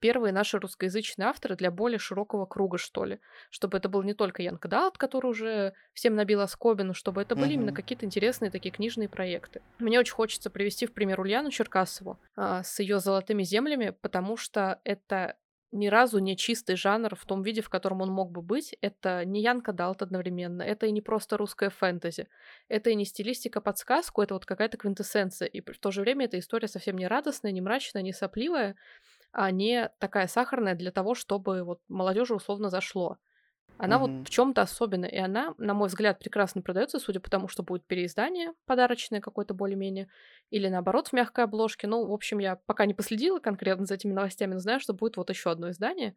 [0.00, 3.20] первые наши русскоязычные авторы для более широкого круга, что ли.
[3.50, 7.50] Чтобы это был не только Янка Далт, который уже всем набил оскобину, чтобы это были
[7.50, 7.54] mm-hmm.
[7.54, 9.62] именно какие-то интересные такие книжные проекты.
[9.78, 14.80] Мне очень хочется привести в пример Ульяну Черкасову а, с ее золотыми землями, потому что
[14.84, 15.36] это
[15.72, 18.76] ни разу не чистый жанр в том виде, в котором он мог бы быть.
[18.80, 22.28] Это не Янка Далт одновременно, это и не просто русская фэнтези,
[22.68, 25.46] это и не стилистика подсказку, это вот какая-то квинтэссенция.
[25.46, 28.76] И в то же время эта история совсем не радостная, не мрачная, не сопливая,
[29.32, 33.18] а не такая сахарная для того, чтобы вот молодежи условно зашло.
[33.78, 33.98] Она mm-hmm.
[33.98, 37.62] вот в чем-то особенная, и она, на мой взгляд, прекрасно продается, судя по тому, что
[37.62, 40.08] будет переиздание подарочное какое-то более-менее,
[40.50, 41.86] или наоборот в мягкой обложке.
[41.86, 45.16] Ну, в общем, я пока не последила конкретно за этими новостями, но знаю, что будет
[45.16, 46.14] вот еще одно издание.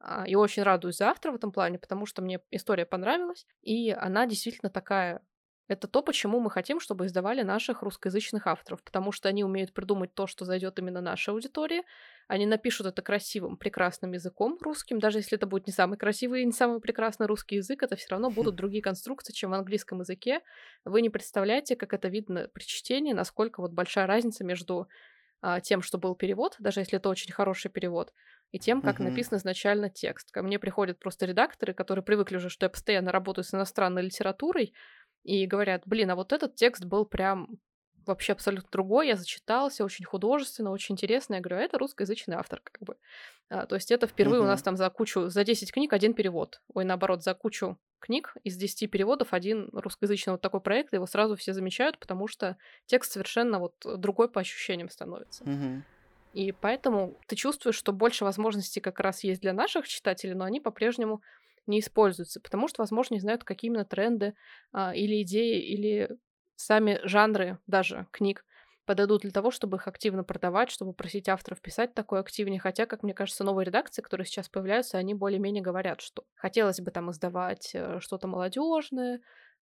[0.00, 3.90] А, и очень радуюсь за автора в этом плане, потому что мне история понравилась, и
[3.90, 5.20] она действительно такая
[5.66, 10.14] это то, почему мы хотим, чтобы издавали наших русскоязычных авторов, потому что они умеют придумать
[10.14, 11.84] то, что зайдет именно нашей аудитории.
[12.28, 16.46] Они напишут это красивым, прекрасным языком русским, даже если это будет не самый красивый и
[16.46, 20.40] не самый прекрасный русский язык, это все равно будут другие конструкции, чем в английском языке.
[20.84, 24.88] Вы не представляете, как это видно при чтении, насколько вот большая разница между
[25.40, 28.14] а, тем, что был перевод, даже если это очень хороший перевод,
[28.50, 29.10] и тем, как uh-huh.
[29.10, 30.30] написан изначально текст.
[30.30, 34.72] Ко мне приходят просто редакторы, которые привыкли уже, что я постоянно работаю с иностранной литературой,
[35.22, 37.58] и говорят, блин, а вот этот текст был прям
[38.06, 41.34] вообще абсолютно другой, я зачитался, очень художественно, очень интересно.
[41.34, 42.96] Я говорю, а это русскоязычный автор, как бы.
[43.48, 44.44] А, то есть это впервые uh-huh.
[44.44, 46.60] у нас там за кучу, за 10 книг один перевод.
[46.72, 51.36] Ой, наоборот, за кучу книг из 10 переводов один русскоязычный вот такой проект, его сразу
[51.36, 55.44] все замечают, потому что текст совершенно вот другой по ощущениям становится.
[55.44, 55.82] Uh-huh.
[56.34, 60.60] И поэтому ты чувствуешь, что больше возможностей как раз есть для наших читателей, но они
[60.60, 61.22] по-прежнему
[61.66, 64.34] не используются, потому что, возможно, не знают, какие именно тренды
[64.72, 66.10] а, или идеи, или
[66.56, 68.44] сами жанры даже книг
[68.86, 72.60] подойдут для того, чтобы их активно продавать, чтобы просить авторов писать такое активнее.
[72.60, 76.90] Хотя, как мне кажется, новые редакции, которые сейчас появляются, они более-менее говорят, что хотелось бы
[76.90, 79.20] там издавать э, что-то молодежное,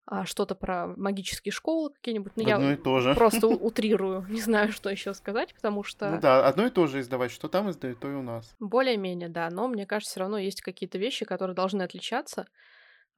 [0.07, 2.33] а, что-то про магические школы какие-нибудь.
[2.37, 3.15] Ну, одно я и то же.
[3.15, 6.11] просто утрирую, не знаю, что еще сказать, потому что...
[6.11, 8.57] Ну да, одно и то же издавать, что там издают, то и у нас.
[8.59, 12.47] Более-менее, да, но мне кажется, все равно есть какие-то вещи, которые должны отличаться.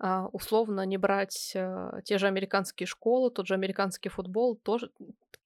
[0.05, 4.91] А, условно не брать а, те же американские школы, тот же американский футбол, тоже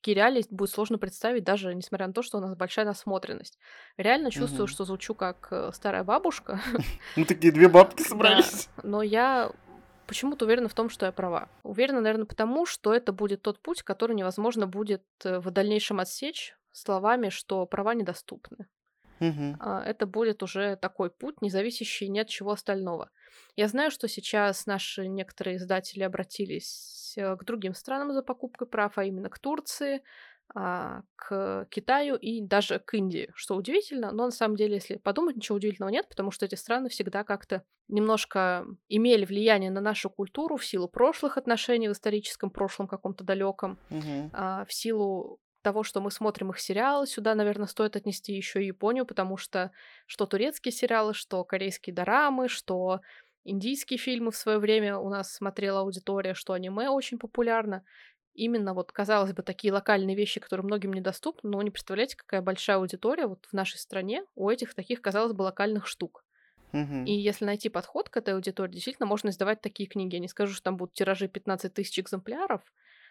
[0.07, 3.59] реалии будет сложно представить, даже несмотря на то, что у нас большая насмотренность.
[3.97, 4.73] Реально чувствую, угу.
[4.73, 6.61] что звучу как э, старая бабушка.
[7.17, 8.69] Ну, такие две бабки собрались.
[8.83, 9.51] Но я
[10.07, 11.49] почему-то уверена в том, что я права.
[11.63, 16.57] Уверена, наверное, потому, что это будет тот путь, который невозможно будет э, в дальнейшем отсечь
[16.73, 18.69] словами, что права недоступны.
[19.21, 19.63] Угу.
[19.63, 23.11] Это будет уже такой путь, не зависящий ни от чего остального.
[23.57, 28.99] Я знаю, что сейчас наши некоторые издатели обратились э, к другим странам за покупкой прав,
[28.99, 30.03] а именно к Турции,
[30.55, 35.37] а, к Китаю и даже к Индии, что удивительно, но на самом деле, если подумать,
[35.37, 40.57] ничего удивительного нет, потому что эти страны всегда как-то немножко имели влияние на нашу культуру
[40.57, 44.31] в силу прошлых отношений в историческом прошлом каком-то далеком, угу.
[44.33, 49.05] в силу того, что мы смотрим их сериалы, сюда, наверное, стоит отнести еще и Японию,
[49.05, 49.73] потому что
[50.07, 53.01] что турецкие сериалы, что корейские дорамы, что
[53.47, 57.85] индийские фильмы в свое время у нас смотрела аудитория, что аниме очень популярно
[58.35, 62.77] именно вот, казалось бы, такие локальные вещи, которые многим недоступны, но не представляете, какая большая
[62.77, 66.25] аудитория вот в нашей стране у этих таких, казалось бы, локальных штук.
[66.73, 67.05] Угу.
[67.07, 70.17] И если найти подход к этой аудитории, действительно можно издавать такие книги.
[70.17, 72.61] Я не скажу, что там будут тиражи 15 тысяч экземпляров,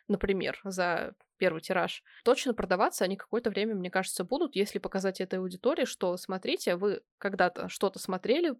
[0.08, 2.04] например, за первый тираж.
[2.24, 7.02] Точно продаваться они какое-то время, мне кажется, будут, если показать этой аудитории, что, смотрите, вы
[7.17, 8.54] когда-то что-то смотрели,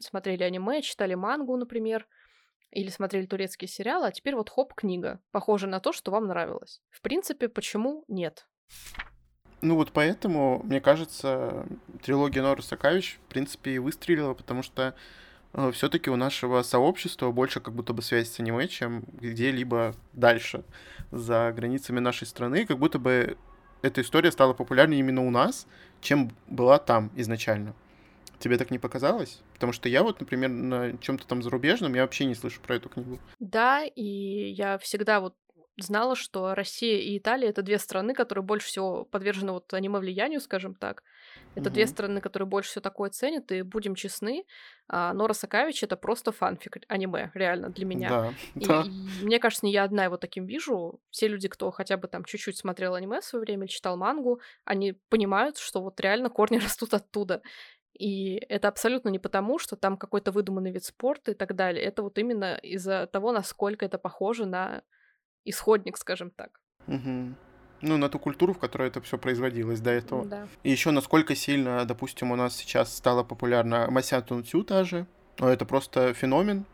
[0.00, 2.06] смотрели аниме, читали мангу, например,
[2.70, 6.80] или смотрели турецкие сериалы, а теперь вот хоп, книга, похожа на то, что вам нравилось.
[6.90, 8.46] В принципе, почему нет?
[9.60, 11.66] Ну вот поэтому, мне кажется,
[12.02, 14.96] трилогия Нора Сакавич, в принципе, и выстрелила, потому что
[15.52, 20.64] э, все-таки у нашего сообщества больше как будто бы связь с аниме, чем где-либо дальше,
[21.12, 23.36] за границами нашей страны, как будто бы
[23.82, 25.66] эта история стала популярнее именно у нас,
[26.00, 27.74] чем была там изначально.
[28.42, 29.40] Тебе так не показалось?
[29.54, 32.88] Потому что я вот, например, на чем-то там зарубежном, я вообще не слышу про эту
[32.88, 33.20] книгу.
[33.38, 35.36] Да, и я всегда вот
[35.78, 40.40] знала, что Россия и Италия это две страны, которые больше всего подвержены вот аниме влиянию,
[40.40, 41.04] скажем так.
[41.54, 41.74] Это угу.
[41.74, 44.44] две страны, которые больше всего такое ценят, и будем честны,
[44.88, 48.08] а, Нора Сакавич это просто фанфик аниме, реально, для меня.
[48.08, 48.82] Да, и, да.
[48.82, 51.00] и мне кажется, не я одна его таким вижу.
[51.10, 54.94] Все люди, кто хотя бы там чуть-чуть смотрел аниме в свое время, читал мангу, они
[55.08, 57.42] понимают, что вот реально корни растут оттуда.
[57.98, 61.84] И это абсолютно не потому, что там какой-то выдуманный вид спорта и так далее.
[61.84, 64.82] Это вот именно из-за того, насколько это похоже на
[65.44, 66.60] исходник, скажем так.
[66.86, 67.34] Угу.
[67.82, 70.24] Ну, на ту культуру, в которой это все производилось до этого.
[70.24, 70.48] Да.
[70.62, 75.06] И еще насколько сильно, допустим, у нас сейчас стала популярна Мася Тунцю та же.
[75.38, 76.64] Но это просто феномен,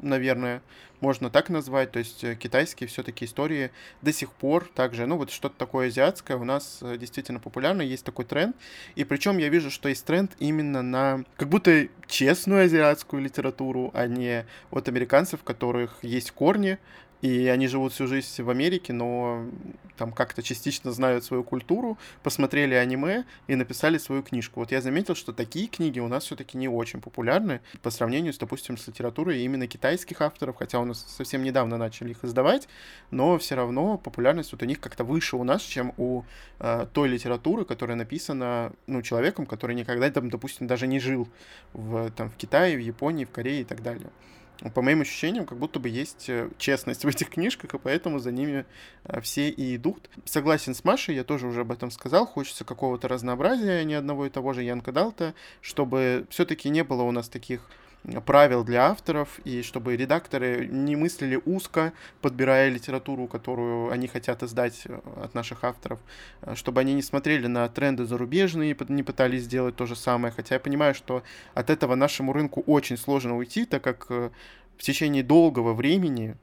[0.00, 0.62] наверное,
[1.00, 1.92] можно так назвать.
[1.92, 3.70] То есть э, китайские все-таки истории
[4.02, 8.04] до сих пор также, ну вот что-то такое азиатское у нас э, действительно популярно, есть
[8.04, 8.56] такой тренд.
[8.94, 14.06] И причем я вижу, что есть тренд именно на как будто честную азиатскую литературу, а
[14.06, 16.78] не от американцев, в которых есть корни,
[17.22, 19.46] и они живут всю жизнь в Америке, но
[19.96, 24.60] там как-то частично знают свою культуру, посмотрели аниме и написали свою книжку.
[24.60, 28.38] Вот я заметил, что такие книги у нас все-таки не очень популярны по сравнению с,
[28.38, 32.68] допустим, с литературой именно китайских авторов, хотя у нас совсем недавно начали их издавать,
[33.10, 36.22] но все равно популярность вот у них как-то выше у нас, чем у
[36.58, 41.28] э, той литературы, которая написана ну, человеком, который никогда там, допустим, даже не жил
[41.72, 44.10] в, там, в Китае, в Японии, в Корее и так далее
[44.74, 48.32] по моим ощущениям, как будто бы есть э, честность в этих книжках, и поэтому за
[48.32, 48.64] ними
[49.04, 50.08] э, все и идут.
[50.24, 54.30] Согласен с Машей, я тоже уже об этом сказал, хочется какого-то разнообразия, не одного и
[54.30, 57.68] того же Янка Далта, чтобы все-таки не было у нас таких
[58.24, 64.82] правил для авторов, и чтобы редакторы не мыслили узко, подбирая литературу, которую они хотят издать
[64.86, 65.98] э, от наших авторов,
[66.42, 70.54] э, чтобы они не смотрели на тренды зарубежные, не пытались сделать то же самое, хотя
[70.56, 71.22] я понимаю, что
[71.54, 74.30] от этого нашему рынку очень сложно уйти, так как э,
[74.78, 76.36] в течение долгого времени,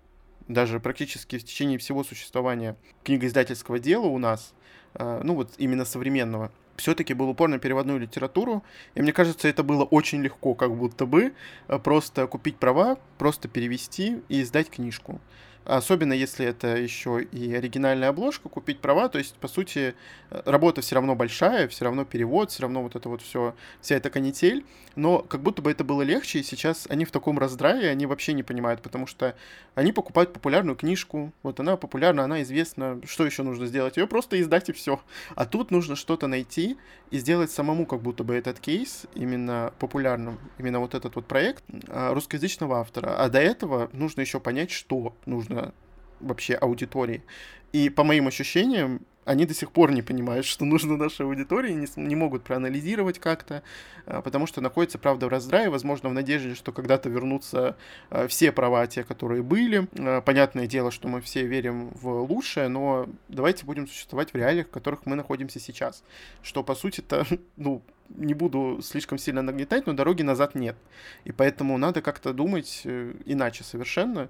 [0.47, 4.53] даже практически в течение всего существования книгоиздательского дела у нас,
[4.99, 8.63] ну вот именно современного, все-таки был упор на переводную литературу,
[8.95, 11.33] и мне кажется, это было очень легко, как будто бы
[11.67, 15.21] э, просто купить права, просто перевести и издать книжку.
[15.65, 19.95] Особенно если это еще и оригинальная обложка, купить права, то есть, по сути,
[20.29, 23.95] э, работа все равно большая, все равно перевод, все равно вот это вот все, вся
[23.95, 27.89] эта канитель, но как будто бы это было легче, и сейчас они в таком раздрае,
[27.89, 29.35] они вообще не понимают, потому что
[29.75, 33.97] они покупают популярную книжку, вот она популярна, она известна, что еще нужно сделать?
[33.97, 34.99] Ее просто издать и все.
[35.35, 36.77] А тут нужно что-то найти
[37.09, 41.63] и сделать самому как будто бы этот кейс именно популярным, именно вот этот вот проект
[41.87, 43.15] а, русскоязычного автора.
[43.17, 45.73] А до этого нужно еще понять, что нужно нужно
[46.19, 47.23] вообще аудитории.
[47.73, 51.87] И по моим ощущениям, они до сих пор не понимают, что нужно нашей аудитории, не,
[51.95, 53.63] не могут проанализировать как-то,
[54.05, 57.75] а, потому что находятся, правда, в раздрае, возможно, в надежде, что когда-то вернутся
[58.09, 59.87] а, все права, те, которые были.
[60.21, 64.71] Понятное дело, что мы все верим в лучшее, но давайте будем существовать в реалиях, в
[64.71, 66.03] которых мы находимся сейчас.
[66.41, 67.25] Что, по сути-то,
[67.57, 70.75] ну, не буду слишком сильно нагнетать, но дороги назад нет.
[71.25, 74.29] И поэтому надо как-то думать э, иначе совершенно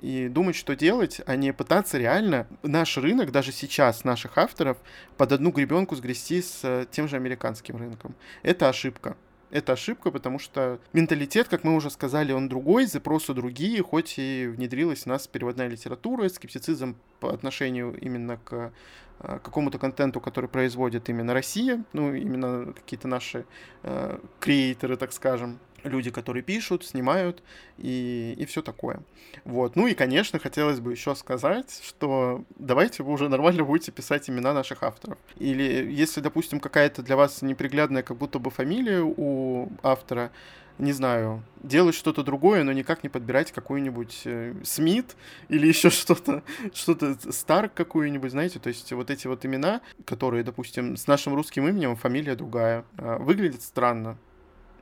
[0.00, 4.78] и думать, что делать, а не пытаться реально наш рынок, даже сейчас наших авторов,
[5.16, 8.14] под одну гребенку сгрести с э, тем же американским рынком.
[8.42, 9.16] Это ошибка.
[9.50, 14.48] Это ошибка, потому что менталитет, как мы уже сказали, он другой, запросы другие, хоть и
[14.48, 18.72] внедрилась у нас переводная литература, скептицизм по отношению именно к
[19.20, 23.46] э, какому-то контенту, который производит именно Россия, ну, именно какие-то наши
[23.84, 27.42] э, креаторы, так скажем, люди, которые пишут, снимают
[27.78, 29.00] и, и все такое.
[29.44, 29.76] Вот.
[29.76, 34.52] Ну и, конечно, хотелось бы еще сказать, что давайте вы уже нормально будете писать имена
[34.52, 35.18] наших авторов.
[35.38, 40.30] Или если, допустим, какая-то для вас неприглядная как будто бы фамилия у автора,
[40.78, 45.16] не знаю, делать что-то другое, но никак не подбирать какую-нибудь э, Смит
[45.48, 46.42] или еще что-то,
[46.72, 51.68] что-то Старк какую-нибудь, знаете, то есть вот эти вот имена, которые, допустим, с нашим русским
[51.68, 54.18] именем фамилия другая, э, выглядит странно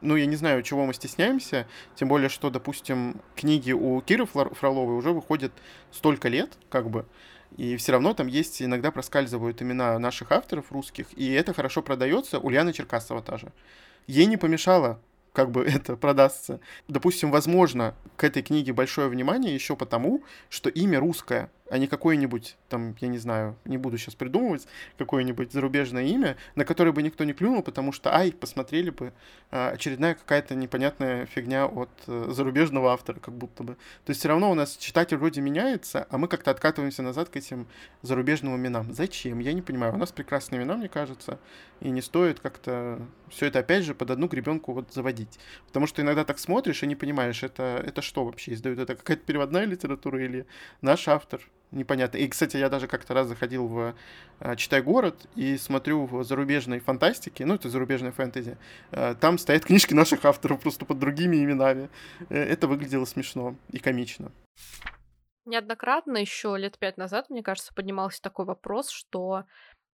[0.02, 4.96] ну, я не знаю, чего мы стесняемся, тем более, что, допустим, книги у Киры Фроловой
[4.96, 5.52] уже выходят
[5.90, 7.06] столько лет, как бы,
[7.56, 12.38] и все равно там есть, иногда проскальзывают имена наших авторов русских, и это хорошо продается.
[12.38, 13.52] Ульяна Черкасова та же.
[14.06, 15.00] Ей не помешало
[15.32, 16.60] как бы это продастся.
[16.88, 22.58] Допустим, возможно, к этой книге большое внимание еще потому, что имя русское а не какое-нибудь,
[22.68, 27.24] там, я не знаю, не буду сейчас придумывать, какое-нибудь зарубежное имя, на которое бы никто
[27.24, 29.14] не клюнул, потому что, ай, посмотрели бы,
[29.50, 33.74] а, очередная какая-то непонятная фигня от э, зарубежного автора, как будто бы.
[34.04, 37.36] То есть все равно у нас читатель вроде меняется, а мы как-то откатываемся назад к
[37.36, 37.66] этим
[38.02, 38.92] зарубежным именам.
[38.92, 39.38] Зачем?
[39.38, 39.94] Я не понимаю.
[39.94, 41.38] У нас прекрасные имена, мне кажется,
[41.80, 45.38] и не стоит как-то все это опять же под одну гребенку вот заводить.
[45.68, 48.78] Потому что иногда так смотришь и не понимаешь, это, это что вообще издают?
[48.78, 50.46] Это какая-то переводная литература или
[50.82, 51.40] наш автор?
[51.72, 52.18] Непонятно.
[52.18, 53.94] И, кстати, я даже как-то раз заходил в
[54.40, 58.56] э, «Читай город» и смотрю в зарубежной фантастике, ну, это зарубежная фэнтези,
[58.92, 61.88] э, там стоят книжки наших авторов просто под другими именами.
[62.28, 64.30] Э, это выглядело смешно и комично.
[65.44, 69.44] Неоднократно еще лет пять назад, мне кажется, поднимался такой вопрос, что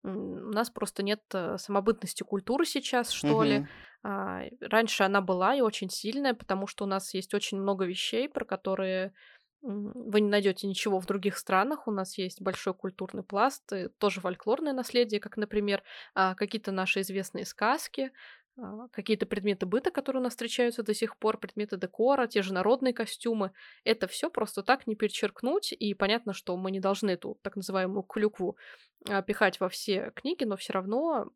[0.04, 0.08] У
[0.52, 1.20] нас просто нет
[1.56, 3.58] самобытности культуры сейчас, что ли.
[3.58, 3.68] Мгм.
[4.04, 8.28] А, раньше она была и очень сильная, потому что у нас есть очень много вещей,
[8.28, 9.12] про которые
[9.62, 11.86] вы не найдете ничего в других странах.
[11.88, 15.82] У нас есть большой культурный пласт, тоже фольклорное наследие, как, например,
[16.14, 18.12] а, какие-то наши известные сказки,
[18.56, 22.52] а, какие-то предметы быта, которые у нас встречаются до сих пор, предметы декора, те же
[22.54, 23.52] народные костюмы.
[23.84, 28.02] Это все просто так не перечеркнуть, и понятно, что мы не должны эту так называемую
[28.04, 28.56] клюкву
[29.08, 31.30] а, пихать во все книги, но все равно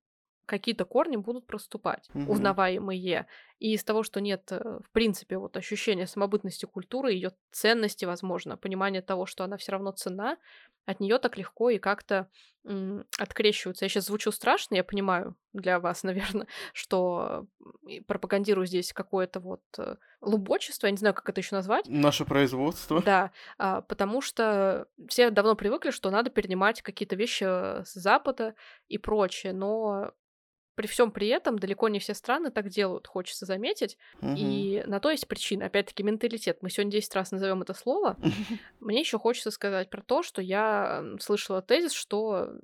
[0.47, 2.57] какие-то корни будут проступать, Мгм.
[2.65, 3.27] узнаваемые.
[3.63, 8.57] И из того, что нет, э, в принципе, вот ощущения самобытности культуры, ее ценности, возможно,
[8.57, 10.37] понимания того, что она все равно цена,
[10.85, 12.29] от нее так легко и как-то
[12.65, 13.85] м, открещиваются.
[13.85, 16.03] Я сейчас звучу страшно, я понимаю для вас,
[16.35, 17.47] наверное, что
[18.09, 23.01] пропагандирую здесь какое-то вот э, лубочество, я не знаю, как это еще назвать, Наше производство.
[23.01, 28.57] да, а, потому что все давно привыкли, что надо перенимать какие-то вещи э, с Запада
[28.89, 30.15] и прочее, но
[30.75, 33.99] при всем при этом далеко не все страны так делают, хочется заметить.
[34.21, 34.37] Мгм.
[34.37, 35.67] И на то есть причина.
[35.67, 36.59] Опять-таки, менталитет.
[36.63, 38.17] Мы сегодня 10 раз назовем это слово.
[38.81, 42.55] Мне еще хочется сказать про то, что я слышала тезис, что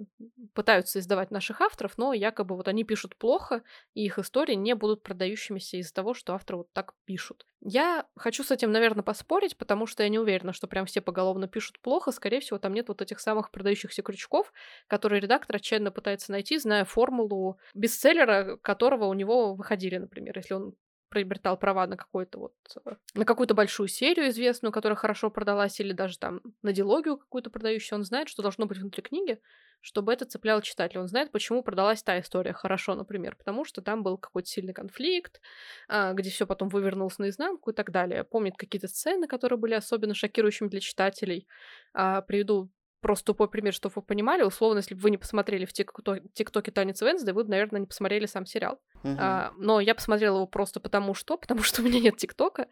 [0.54, 3.62] пытаются издавать наших авторов, но якобы вот они пишут плохо,
[3.94, 7.46] и их истории не будут продающимися из-за того, что авторы вот так пишут.
[7.60, 11.48] Я хочу с этим, наверное, поспорить, потому что я не уверена, что прям все поголовно
[11.48, 12.12] пишут плохо.
[12.12, 14.52] Скорее всего, там нет вот этих самых продающихся крючков,
[14.86, 20.74] которые редактор отчаянно пытается найти, зная формулу бестселлера, которого у него выходили, например, если он
[21.08, 22.54] приобретал права на какой-то вот
[22.84, 27.50] э, на какую-то большую серию известную, которая хорошо продалась, или даже там на дилогию какую-то
[27.50, 29.40] продающую, он знает, что должно быть внутри книги,
[29.80, 31.00] чтобы это цепляло читателя.
[31.00, 35.40] Он знает, почему продалась та история хорошо, например, потому что там был какой-то сильный конфликт,
[35.88, 38.24] а, где все потом вывернулось наизнанку и так далее.
[38.24, 41.46] Помнит какие-то сцены, которые были особенно шокирующими для читателей.
[41.94, 44.42] А, Приведу просто тупой пример, чтобы вы понимали.
[44.42, 45.92] Условно, если бы вы не посмотрели в тик-
[46.34, 48.80] ТикТоке «Танец Венсдей», вы бы, наверное, не посмотрели сам сериал.
[49.02, 49.16] Мгм.
[49.20, 52.66] А, но я посмотрела его просто потому что, потому что у меня нет ТикТока.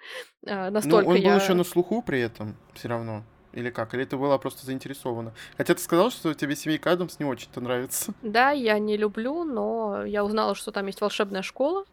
[0.46, 1.34] А, Ну, настолько он был я...
[1.36, 3.24] еще на слуху при этом, все равно.
[3.52, 3.94] Или как?
[3.94, 5.32] Или ты была просто заинтересована?
[5.56, 8.12] Хотя ты сказал, что тебе семейка Адамс не очень-то нравится.
[8.20, 11.86] Да, я не люблю, но я узнала, что там есть волшебная школа,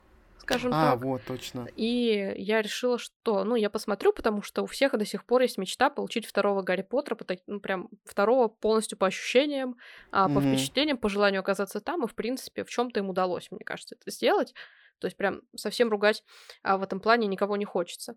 [0.44, 1.02] скажем А, так.
[1.04, 1.68] вот, точно.
[1.76, 5.58] И я решила, что, ну, я посмотрю, потому что у всех до сих пор есть
[5.58, 7.18] мечта получить второго Гарри Поттера,
[7.48, 9.76] ну, прям второго полностью по ощущениям,
[10.12, 10.50] а, по Мгм.
[10.50, 14.12] впечатлениям, по желанию оказаться там, и, в принципе, в чем-то им удалось, мне кажется, это
[14.12, 14.54] сделать.
[15.00, 16.24] То есть прям совсем ругать
[16.62, 18.16] а, в этом плане никого не хочется.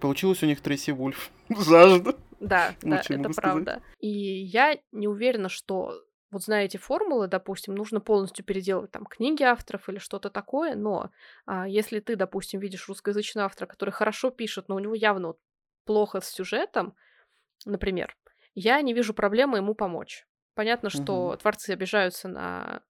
[0.00, 1.30] Получилось у них Трейси Вульф.
[1.48, 2.14] Жажда.
[2.40, 3.36] Да, да, это сказать.
[3.36, 3.82] правда.
[3.98, 5.94] И я не уверена, что
[6.36, 11.10] вот зная эти формулы, допустим, нужно полностью переделывать там книги авторов или что-то такое, но
[11.46, 15.40] а, если ты, допустим, видишь русскоязычного автора, который хорошо пишет, но у него явно вот
[15.84, 16.96] плохо с сюжетом,
[17.64, 18.16] например,
[18.54, 20.26] я не вижу проблемы ему помочь.
[20.54, 21.36] Понятно, что Мгм.
[21.36, 22.82] творцы обижаются на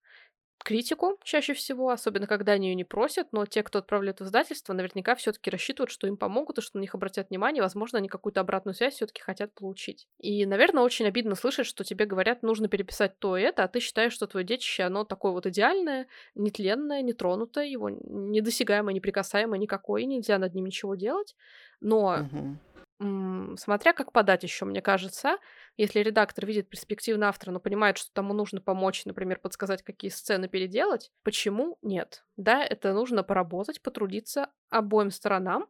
[0.59, 4.73] критику чаще всего, особенно когда они ее не просят, но те, кто отправляет в издательство,
[4.73, 8.41] наверняка все-таки рассчитывают, что им помогут и что на них обратят внимание, возможно, они какую-то
[8.41, 10.09] обратную связь все-таки хотят получить.
[10.19, 13.81] И, наверное, очень обидно слышать, что тебе говорят, нужно переписать то и это, а ты
[13.81, 20.39] считаешь, что твое детище, оно такое вот идеальное, нетленное, нетронутое, его недосягаемое, неприкасаемое никакое, нельзя
[20.39, 21.37] над ним ничего делать.
[21.81, 22.59] Но Мгм.
[22.99, 25.37] Смотря как подать еще, мне кажется.
[25.77, 30.49] Если редактор видит перспективно автора, но понимает, что тому нужно помочь, например, подсказать, какие сцены
[30.49, 32.25] переделать, почему нет?
[32.37, 35.69] Да, это нужно поработать, потрудиться обоим сторонам,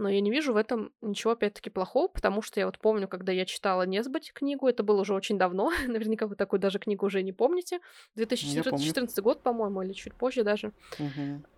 [0.00, 3.32] но я не вижу в этом ничего, опять-таки, плохого, потому что я вот помню, когда
[3.32, 7.22] я читала «Несбыть» книгу, это было уже очень давно, наверняка вы такую даже книгу уже
[7.22, 7.80] не помните,
[8.16, 8.78] Я помню.
[8.78, 10.72] 2014 год, по-моему, или чуть позже даже.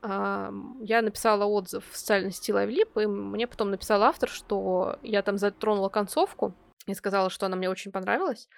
[0.03, 5.23] Ам, я написала отзыв в социальной сети LiveLip, и мне потом написал автор, что я
[5.23, 6.53] там затронула концовку
[6.87, 8.49] и сказала, что она мне очень понравилась.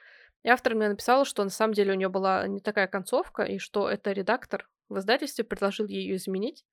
[0.45, 3.59] И автор мне написала, что на самом деле у нее была не такая концовка, и
[3.59, 6.65] что это редактор в издательстве предложил ее изменить,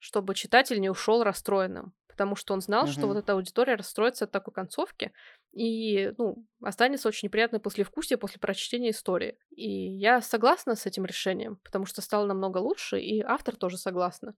[0.00, 1.92] чтобы читатель не ушел расстроенным.
[2.16, 3.08] Потому что он знал, что Мгм.
[3.08, 5.12] вот эта аудитория расстроится от такой концовки,
[5.52, 9.38] и, ну, останется очень неприятное послевкусие после прочтения истории.
[9.50, 14.34] И я согласна с этим решением, потому что стало намного лучше, и автор тоже согласна,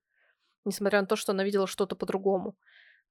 [0.64, 2.57] несмотря на то, что она видела что-то по-другому.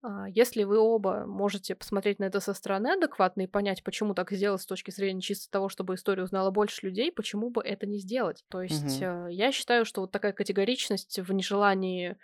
[0.04, 4.32] А, Если вы оба можете посмотреть на это со стороны адекватно и понять, почему так
[4.32, 8.00] сделать с точки зрения чисто того, чтобы историю узнало больше людей, почему бы это не
[8.00, 8.46] сделать?
[8.50, 12.18] То есть э, я считаю, что вот такая категоричность в нежелании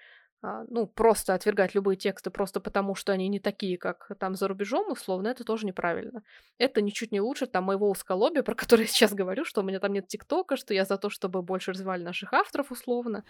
[0.43, 4.91] ну, просто отвергать любые тексты просто потому, что они не такие, как там за рубежом,
[4.91, 6.21] условно, это тоже неправильно.
[6.57, 9.79] Это ничуть не лучше там моего узколобия, про который я сейчас говорю, что у меня
[9.79, 13.23] там нет ТикТока, что я за то, чтобы больше развивали наших авторов, условно.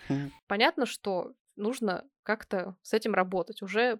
[0.47, 3.61] Понятно, что нужно как-то с этим работать.
[3.61, 3.99] Уже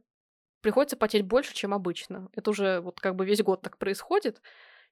[0.61, 2.29] приходится потеть больше, чем обычно.
[2.33, 4.41] Это уже вот как бы весь год так происходит.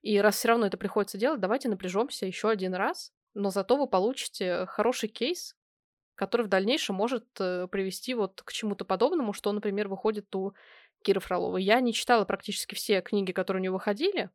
[0.00, 3.86] И раз все равно это приходится делать, давайте напряжемся еще один раз но зато вы
[3.86, 5.56] получите хороший кейс,
[6.14, 10.54] который в дальнейшем может э, привести вот к чему-то подобному, что, например, выходит у
[11.02, 11.62] Киры Фроловой.
[11.62, 14.30] Я не читала практически все книги, которые у нее выходили,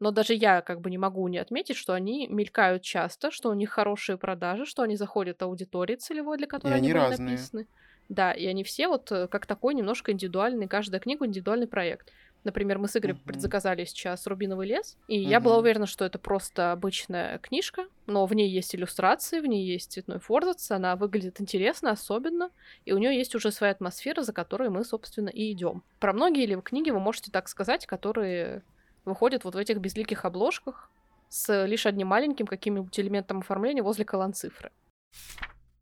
[0.00, 3.54] но даже я как бы не могу не отметить, что они мелькают часто, что у
[3.54, 7.26] них хорошие продажи, что они заходят аудитории целевой, для которой И они, они были разные.
[7.30, 7.68] написаны.
[8.08, 12.12] Да, и они все вот э, как такой немножко индивидуальный, каждая книга индивидуальный проект.
[12.44, 13.24] Например, мы с Игорем Мгм.
[13.24, 18.34] предзаказали сейчас «Рубиновый лес», и я была уверена, что это просто обычная книжка, но в
[18.34, 22.50] ней есть иллюстрации, в ней есть цветной форзац, она выглядит интересно, особенно,
[22.84, 25.82] и у нее есть уже своя атмосфера, за которой мы, собственно, и идем.
[26.00, 28.62] Про многие ли книги вы можете так сказать, которые
[29.04, 30.90] выходят вот в этих безликих обложках
[31.28, 34.70] с лишь одним маленьким каким-нибудь элементом оформления возле колонцифры.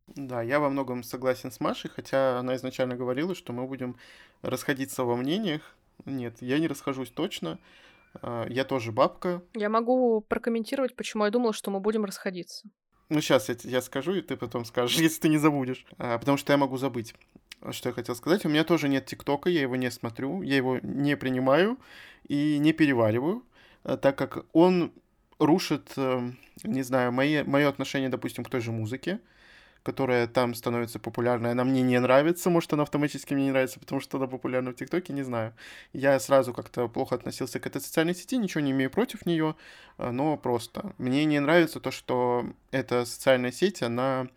[0.07, 3.97] Да, я во многом согласен с Машей, хотя она изначально говорила, что мы будем
[4.41, 5.75] расходиться во мнениях.
[6.05, 7.59] Нет, я не расхожусь точно.
[8.21, 9.41] А, Я тоже бабка.
[9.53, 12.67] Я могу прокомментировать, почему я думала, что мы будем расходиться.
[13.09, 15.85] Ну, сейчас я, я скажу, и ты потом скажешь, если ты не забудешь.
[15.97, 17.15] А, Потому что я могу забыть,
[17.71, 18.45] что я хотел сказать.
[18.45, 21.77] У меня тоже нет ТикТока, я его не смотрю, я его не принимаю
[22.27, 23.43] и не перевариваю,
[23.83, 24.91] а, так как он
[25.39, 26.31] рушит, э,
[26.63, 29.19] не знаю, мои, мое отношение, допустим, к той же музыке,
[29.83, 31.51] которая там становится популярной.
[31.51, 34.75] Она мне не нравится, может, она автоматически мне не нравится, потому что она популярна в
[34.75, 35.53] ТикТоке, не знаю.
[35.91, 39.55] Я сразу как-то плохо относился к этой социальной сети, ничего не имею против нее,
[39.97, 44.27] а, но просто мне не нравится то, что эта социальная сеть, она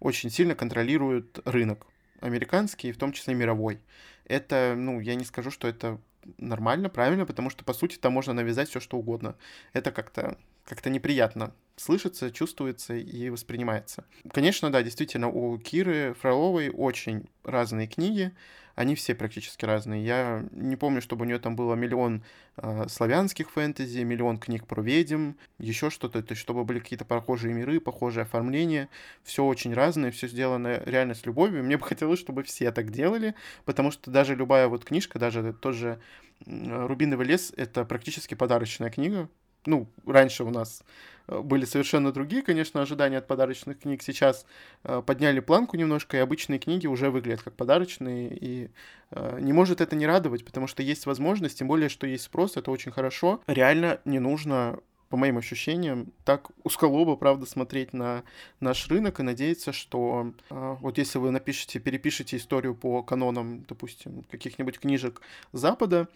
[0.00, 1.86] очень сильно контролирует рынок
[2.20, 3.80] американский, в том числе мировой.
[4.24, 6.00] Это, ну, я не скажу, что это
[6.38, 9.36] нормально, правильно, потому что, по сути, там можно навязать все, что угодно.
[9.72, 14.04] Это как-то как-то неприятно слышится, чувствуется и воспринимается.
[14.32, 18.32] Конечно, да, действительно, у Киры Фроловой очень разные книги,
[18.74, 20.04] они все практически разные.
[20.04, 22.22] Я не помню, чтобы у нее там было миллион
[22.56, 27.54] э, славянских фэнтези, миллион книг про ведьм, еще что-то, то есть чтобы были какие-то похожие
[27.54, 28.88] миры, похожее оформление,
[29.22, 31.64] все очень разное, все сделано реально с любовью.
[31.64, 35.74] Мне бы хотелось, чтобы все так делали, потому что даже любая вот книжка, даже тот
[35.74, 35.98] же
[36.44, 39.30] «Рубиновый лес»— это практически подарочная книга.
[39.66, 40.82] Ну, раньше у нас
[41.28, 44.02] э, были совершенно другие, конечно, ожидания от подарочных книг.
[44.02, 44.46] Сейчас
[44.84, 48.70] э, подняли планку немножко, и обычные книги уже выглядят как подарочные, и
[49.10, 52.56] э, не может это не радовать, потому что есть возможность, тем более, что есть спрос,
[52.56, 53.40] это очень хорошо.
[53.46, 58.24] Реально не нужно по моим ощущениям, так усколобо, правда, смотреть на
[58.60, 64.24] наш рынок и надеяться, что э, вот если вы напишете, перепишете историю по канонам, допустим,
[64.30, 65.20] каких-нибудь книжек
[65.52, 66.08] Запада,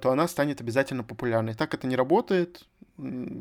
[0.00, 1.54] то она станет обязательно популярной.
[1.54, 2.66] Так это не работает,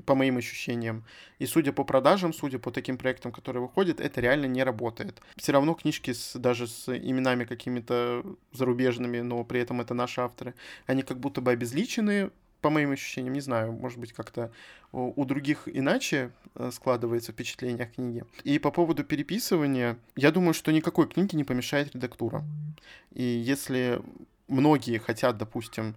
[0.05, 1.03] по моим ощущениям.
[1.39, 5.21] И судя по продажам, судя по таким проектам, которые выходят, это реально не работает.
[5.35, 10.55] Все равно книжки с, даже с именами какими-то зарубежными, но при этом это наши авторы,
[10.87, 12.31] они как будто бы обезличены,
[12.61, 14.49] по моим ощущениям, не знаю, может быть, как-то
[14.93, 18.25] у других иначе э, складывается впечатление о книге.
[18.45, 22.43] И по поводу переписывания, я думаю, что никакой книге не помешает редактура.
[23.11, 24.01] И если
[24.47, 25.95] многие хотят, допустим,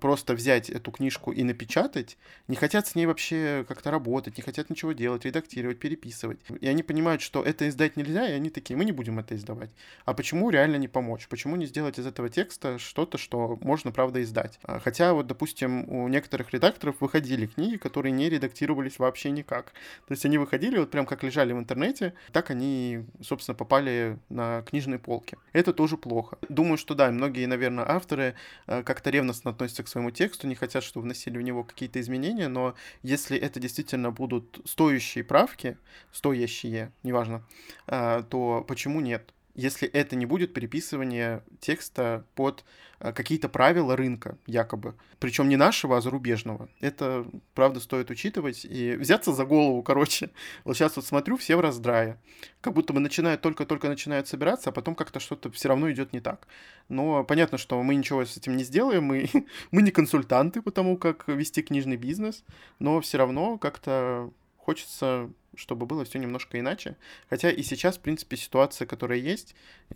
[0.00, 4.70] просто взять эту книжку и напечатать, не хотят с ней вообще как-то работать, не хотят
[4.70, 6.40] ничего делать, редактировать, переписывать.
[6.60, 9.70] И они понимают, что это издать нельзя, и они такие, мы не будем это издавать.
[10.04, 11.28] А почему реально не помочь?
[11.28, 14.58] Почему не сделать из этого текста что-то, что можно, правда, издать?
[14.62, 19.72] А, Хотя, вот, допустим, у некоторых редакторов выходили книги, которые не редактировались вообще никак.
[20.06, 24.62] То есть они выходили вот прям как лежали в интернете, так они, собственно, попали на
[24.62, 25.38] книжные полки.
[25.52, 26.36] Это тоже плохо.
[26.48, 28.34] Думаю, что да, многие, наверное, авторы
[28.66, 32.48] э, как-то ревностно относятся к своему тексту, не хотят, чтобы вносили в него какие-то изменения,
[32.48, 35.78] но если это действительно будут стоящие правки,
[36.12, 37.42] стоящие, неважно,
[37.86, 39.32] а, то почему нет?
[39.54, 42.64] Если это не будет переписывание текста под
[43.02, 44.94] а, какие-то правила рынка, якобы.
[45.18, 46.68] Причем не нашего, а зарубежного.
[46.80, 50.30] Это, правда, стоит учитывать и взяться за голову, короче.
[50.64, 52.20] Вот сейчас вот смотрю, все в раздрае.
[52.60, 56.20] Как будто бы начинают, только-только начинают собираться, а потом как-то что-то все равно идет не
[56.20, 56.46] так.
[56.88, 59.28] Но понятно, что мы ничего с этим не сделаем, мы,
[59.72, 62.44] мы не консультанты по тому, как вести книжный бизнес,
[62.78, 66.96] но все равно как-то хочется, чтобы было все немножко иначе.
[67.28, 69.54] Хотя и сейчас, в принципе, ситуация, которая есть,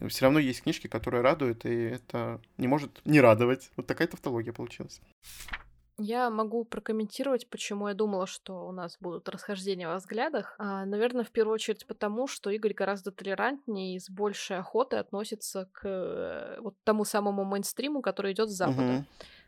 [0.09, 3.71] все равно есть книжки, которые радуют, и это не может не радовать.
[3.77, 5.01] Вот такая тавтология получилась.
[5.99, 10.55] Я могу прокомментировать, почему я думала, что у нас будут расхождения во взглядах.
[10.59, 15.71] А, наверное, в первую очередь потому, что Игорь гораздо толерантнее и с большей охотой относится
[15.73, 18.83] к э, вот тому самому мейнстриму, который идет с Запада.
[18.83, 19.07] Мгм.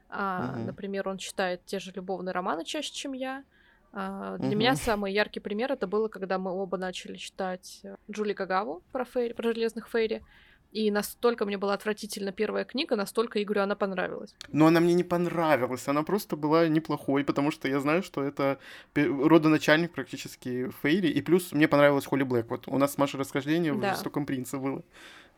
[0.08, 0.66] А, Мгм.
[0.66, 3.44] Например, он читает те же любовные романы чаще, чем я.
[3.92, 4.58] А, Для Мгм.
[4.58, 9.04] меня самый яркий пример это было, когда мы оба начали читать э, Джули Кагаву про,
[9.04, 10.22] фейри, про железных фейри.
[10.70, 14.34] И настолько мне была отвратительна первая книга, настолько Игорю она понравилась.
[14.52, 18.58] Но она мне не понравилась, она просто была неплохой, потому что я знаю, что это
[18.94, 22.50] родоначальник практически Фейри, и плюс мне понравилась Холли Блэк.
[22.50, 23.92] Вот у нас с Машей расхождение да.
[23.92, 24.82] в «Жестоком принце» было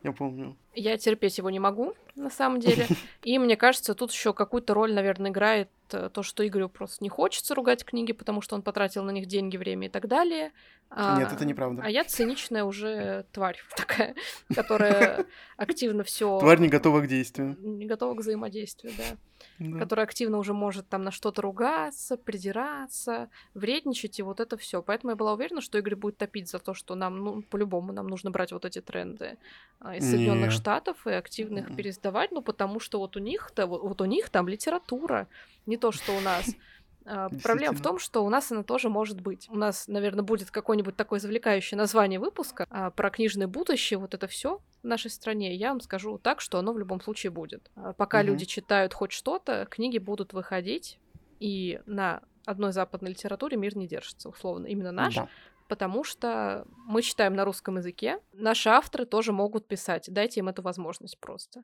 [0.03, 0.57] я помню.
[0.73, 2.87] Я терпеть его не могу, на самом деле.
[3.23, 7.55] И мне кажется, тут еще какую-то роль, наверное, играет то, что Игорю просто не хочется
[7.55, 10.51] ругать книги, потому что он потратил на них деньги, время и так далее.
[10.91, 11.83] Нет, а, это неправда.
[11.85, 14.13] А я циничная уже тварь такая,
[14.53, 15.25] которая
[15.55, 16.37] активно все.
[16.39, 17.55] Тварь не готова к действию.
[17.61, 19.17] Не готова к взаимодействию, да.
[19.59, 19.79] да.
[19.79, 24.81] Которая активно уже может там на что-то ругаться, придираться, вредничать и вот это все.
[24.81, 28.07] Поэтому я была уверена, что Игорь будет топить за то, что нам, ну, по-любому, нам
[28.07, 29.37] нужно брать вот эти тренды
[29.79, 33.81] а, из Соединенных Штатов и активно их пересдавать, ну потому что вот у них-то, вот,
[33.81, 35.29] вот у них там литература,
[35.65, 36.45] не то, что у нас.
[37.03, 39.47] А, проблема в том, что у нас она тоже может быть.
[39.49, 44.27] У нас, наверное, будет какое-нибудь такое завлекающее название выпуска а, про книжное будущее, вот это
[44.27, 45.55] все в нашей стране.
[45.55, 47.71] Я вам скажу так, что оно в любом случае будет.
[47.75, 48.27] А, пока угу.
[48.27, 50.99] люди читают хоть что-то, книги будут выходить,
[51.39, 55.15] и на одной западной литературе мир не держится, условно, именно наш.
[55.15, 55.27] Да.
[55.67, 60.05] Потому что мы читаем на русском языке, наши авторы тоже могут писать.
[60.11, 61.63] Дайте им эту возможность просто.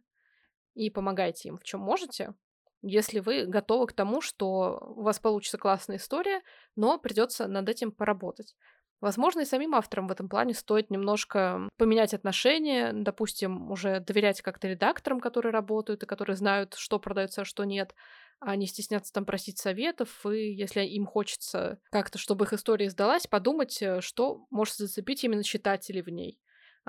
[0.75, 2.33] И помогайте им в чем можете,
[2.81, 6.41] если вы готовы к тому, что у вас получится классная история,
[6.75, 8.55] но придется над этим поработать.
[8.99, 14.67] Возможно, и самим авторам в этом плане стоит немножко поменять отношения, допустим, уже доверять как-то
[14.67, 17.93] редакторам, которые работают и которые знают, что продается, а что нет,
[18.39, 23.27] а не стесняться там просить советов, и если им хочется как-то, чтобы их история сдалась,
[23.27, 26.39] подумать, э, что может зацепить именно читателей в ней.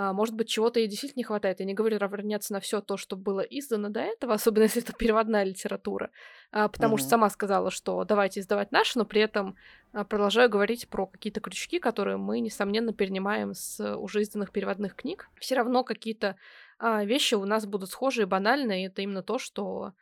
[0.01, 1.59] А, может быть, чего-то ей действительно не хватает.
[1.59, 4.93] Я не говорю равняться на все то, что было издано до этого, особенно если это
[4.93, 6.11] переводная литература.
[6.53, 6.99] А, потому mm-hmm.
[7.01, 9.57] что сама сказала, что давайте издавать наши, но при этом
[9.93, 15.29] а, продолжаю говорить про какие-то крючки, которые мы, несомненно, перенимаем с уже изданных переводных книг.
[15.41, 16.37] Все равно какие-то
[16.81, 19.95] вещи у нас будут схожие, банальные, это именно то, что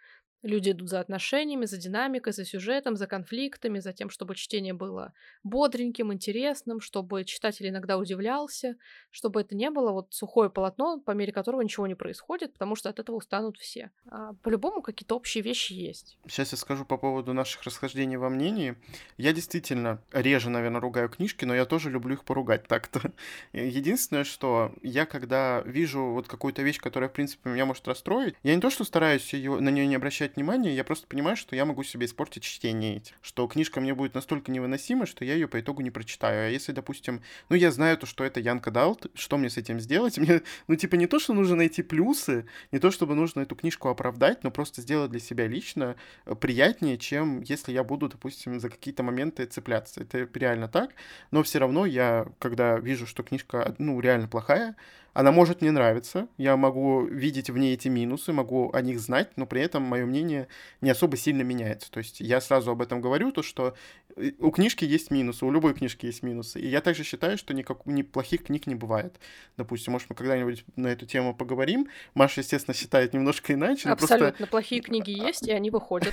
[0.43, 5.12] Люди идут за отношениями, за динамикой, за сюжетом, за конфликтами, за тем, чтобы чтение было
[5.43, 8.76] бодреньким, интересным, чтобы читатель иногда удивлялся,
[9.11, 12.91] чтобы это не было вот сухое полотно, по мере которого ничего не происходит, потому что
[12.91, 13.91] от этого устанут все.
[14.09, 16.18] А по-любому какие-то общие вещи есть.
[16.26, 18.76] Сейчас я скажу по поводу наших расхождений во мнении.
[19.16, 23.12] Я действительно реже, наверное, ругаю книжки, но я тоже люблю их поругать так-то.
[23.53, 28.55] Единственное, что я, когда вижу вот какую-то вещь, которая, в принципе, меня может расстроить, я
[28.55, 31.57] не то, что стараюсь ее, на нее не обращать обращать внимание, я просто понимаю, что
[31.57, 35.59] я могу себе испортить чтение, что книжка мне будет настолько невыносима, что я ее по
[35.61, 36.49] итогу не прочитаю.
[36.49, 39.81] А если, допустим, ну я знаю то, что это Янка Далт, что мне с этим
[39.81, 40.18] сделать?
[40.27, 43.89] Мне, ну типа не то, что нужно найти плюсы, не то, чтобы нужно эту книжку
[43.89, 48.68] оправдать, но просто сделать для себя лично э, приятнее, чем если я буду, допустим, за
[48.68, 50.01] какие-то моменты цепляться.
[50.01, 50.91] Это реально так,
[51.31, 54.74] но все равно я, когда вижу, что книжка, ну, реально плохая,
[55.17, 59.31] она может не нравиться, я могу видеть в ней эти минусы, могу о них знать,
[59.37, 60.47] но при этом мое мнение
[60.83, 61.91] не особо сильно меняется.
[61.91, 63.75] То есть я сразу об этом говорю, то что
[64.14, 66.61] э, у книжки есть минусы, у любой книжки есть минусы.
[66.61, 69.19] И я также считаю, что никак, ни плохих книг не бывает.
[69.57, 71.89] Допустим, может, мы когда-нибудь на эту тему поговорим.
[72.12, 73.89] Маша, естественно, считает немножко иначе.
[73.89, 74.33] Абсолютно.
[74.33, 74.47] Просто...
[74.49, 76.12] Плохие книги есть, и они выходят.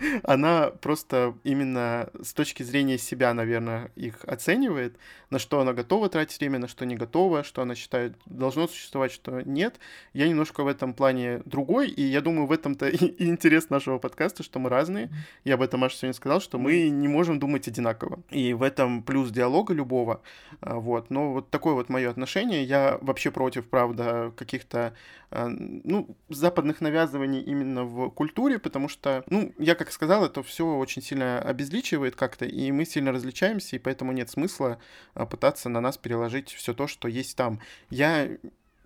[0.22, 4.96] она просто именно с точки зрения себя, наверное, их оценивает,
[5.30, 9.12] на что она готова тратить время, на что не готова, что она считает должно существовать,
[9.12, 9.78] что нет.
[10.12, 14.42] Я немножко в этом плане другой, и я думаю, в этом-то и интерес нашего подкаста,
[14.42, 15.10] что мы разные.
[15.44, 18.20] Я об этом Маша сегодня сказал, что мы не можем думать одинаково.
[18.30, 20.22] И в этом плюс диалога любого.
[20.60, 21.10] А, вот.
[21.10, 22.64] Но вот такое вот мое отношение.
[22.64, 24.94] Я вообще против, правда, каких-то
[25.30, 30.64] а, ну, западных навязываний именно в культуре, потому что, ну, я как сказал, это все
[30.64, 34.78] очень сильно обезличивает как-то, и мы сильно различаемся, и поэтому нет смысла
[35.14, 37.60] а, пытаться на нас переложить все то, что есть там.
[37.90, 38.28] Я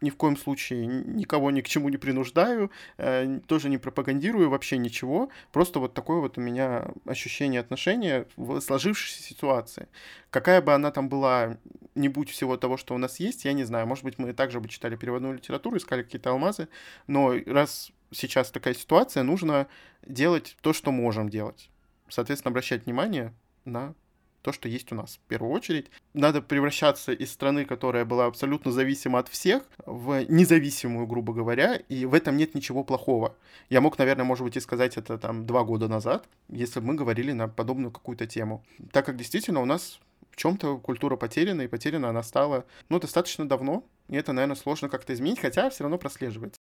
[0.01, 4.78] ни в коем случае никого ни к чему не принуждаю, э, тоже не пропагандирую вообще
[4.78, 5.28] ничего.
[5.53, 9.87] Просто вот такое вот у меня ощущение отношения в сложившейся ситуации.
[10.31, 11.59] Какая бы она там была,
[11.95, 13.87] не будь всего того, что у нас есть, я не знаю.
[13.87, 16.68] Может быть, мы также бы читали переводную литературу, искали какие-то алмазы,
[17.07, 19.67] но раз сейчас такая ситуация, нужно
[20.07, 21.71] делать то, что можем делать.
[22.09, 23.33] Соответственно, обращать внимание
[23.65, 23.95] на
[24.43, 25.91] то, что есть у нас в первую очередь.
[26.15, 32.07] Надо превращаться из страны, которая была абсолютно зависима от всех, в независимую, грубо говоря, и
[32.07, 33.37] в этом нет ничего плохого.
[33.69, 36.95] Я мог, наверное, может быть, и сказать это там два года назад, если бы мы
[36.95, 38.65] говорили на подобную какую-то тему.
[38.93, 40.01] Так как действительно у нас
[40.31, 44.89] в чем-то культура потеряна, и потеряна она стала, ну, достаточно давно, и это, наверное, сложно
[44.89, 46.59] как-то изменить, хотя все равно прослеживается.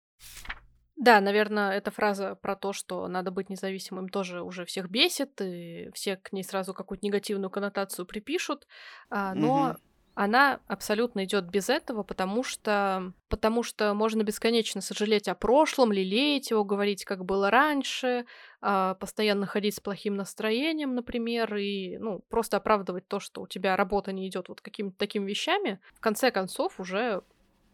[1.02, 5.90] Да, наверное, эта фраза про то, что надо быть независимым, тоже уже всех бесит, и
[5.94, 8.68] все к ней сразу какую-то негативную коннотацию припишут.
[9.10, 9.76] А, но угу.
[10.14, 16.52] она абсолютно идет без этого, потому что, потому что можно бесконечно сожалеть о прошлом, лелеять
[16.52, 18.24] его, говорить, как было раньше,
[18.62, 23.74] э, постоянно ходить с плохим настроением, например, и ну, просто оправдывать то, что у тебя
[23.74, 25.80] работа не идет вот какими-то такими вещами.
[25.94, 27.22] В конце концов, уже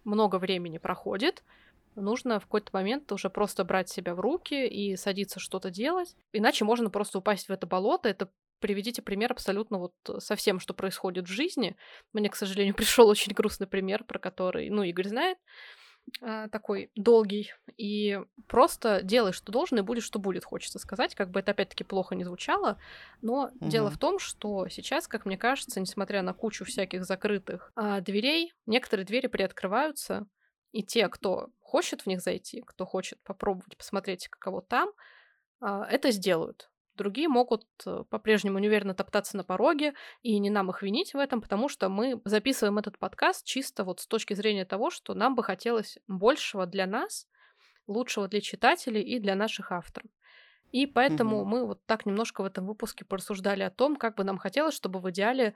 [0.05, 1.43] много времени проходит,
[2.01, 6.15] нужно в какой-то момент уже просто брать себя в руки и садиться что-то делать.
[6.33, 8.09] Иначе можно просто упасть в это болото.
[8.09, 8.31] Это
[8.61, 11.77] приведите пример абсолютно вот со всем, что происходит в жизни.
[12.13, 15.39] Мне, к сожалению, пришел очень грустный пример, про который, ну, Игорь знает,
[16.23, 17.53] а, такой долгий.
[17.77, 21.15] И просто делай, что должен, и будет, что будет, хочется сказать.
[21.15, 22.79] Как бы это опять-таки плохо не звучало.
[23.23, 23.69] Но угу.
[23.69, 28.53] дело в том, что сейчас, как мне кажется, несмотря на кучу всяких закрытых а, дверей,
[28.67, 30.27] некоторые двери приоткрываются,
[30.73, 34.91] и те, кто хочет в них зайти, кто хочет попробовать посмотреть, каково там,
[35.61, 36.71] а, это сделают.
[36.95, 41.41] Другие могут э, по-прежнему неуверенно топтаться на пороге, и не нам их винить в этом,
[41.41, 45.45] потому что мы записываем этот подкаст чисто вот с точки зрения того, что нам бы
[45.45, 47.29] хотелось большего для нас,
[47.87, 50.11] лучшего для читателей и для наших авторов.
[50.73, 51.49] И поэтому угу.
[51.49, 54.99] мы вот так немножко в этом выпуске порассуждали о том, как бы нам хотелось, чтобы
[54.99, 55.55] в идеале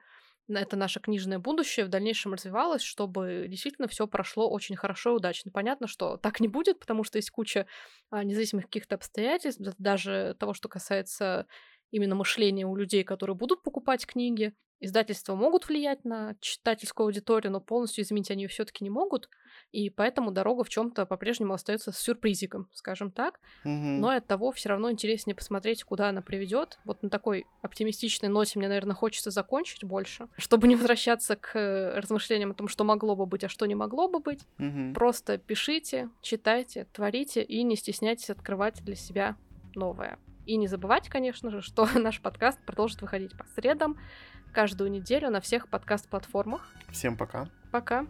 [0.48, 5.50] это наше книжное будущее в дальнейшем развивалось, чтобы действительно все прошло очень хорошо и удачно.
[5.50, 7.66] Понятно, что так не будет, потому что есть куча
[8.10, 11.46] а, независимых каких-то обстоятельств, даже того, что касается
[11.90, 14.54] именно мышления у людей, которые будут покупать книги.
[14.80, 19.28] Издательства могут влиять на читательскую аудиторию, но полностью изменить они все-таки не могут,
[19.72, 23.40] и поэтому дорога в чем-то по-прежнему остается сюрпризиком, скажем так.
[23.64, 23.70] Угу.
[23.70, 26.78] Но от того все равно интереснее посмотреть, куда она приведет.
[26.84, 32.50] Вот на такой оптимистичной ноте мне, наверное, хочется закончить больше, чтобы не возвращаться к размышлениям
[32.50, 34.40] о том, что могло бы быть, а что не могло бы быть.
[34.58, 34.92] Угу.
[34.94, 39.36] Просто пишите, читайте, творите и не стесняйтесь открывать для себя
[39.74, 40.18] новое.
[40.44, 43.96] И не забывайте, конечно же, что наш подкаст продолжит выходить по средам
[44.52, 46.68] каждую неделю на всех подкаст-платформах.
[46.90, 47.48] Всем пока.
[47.70, 48.06] Пока.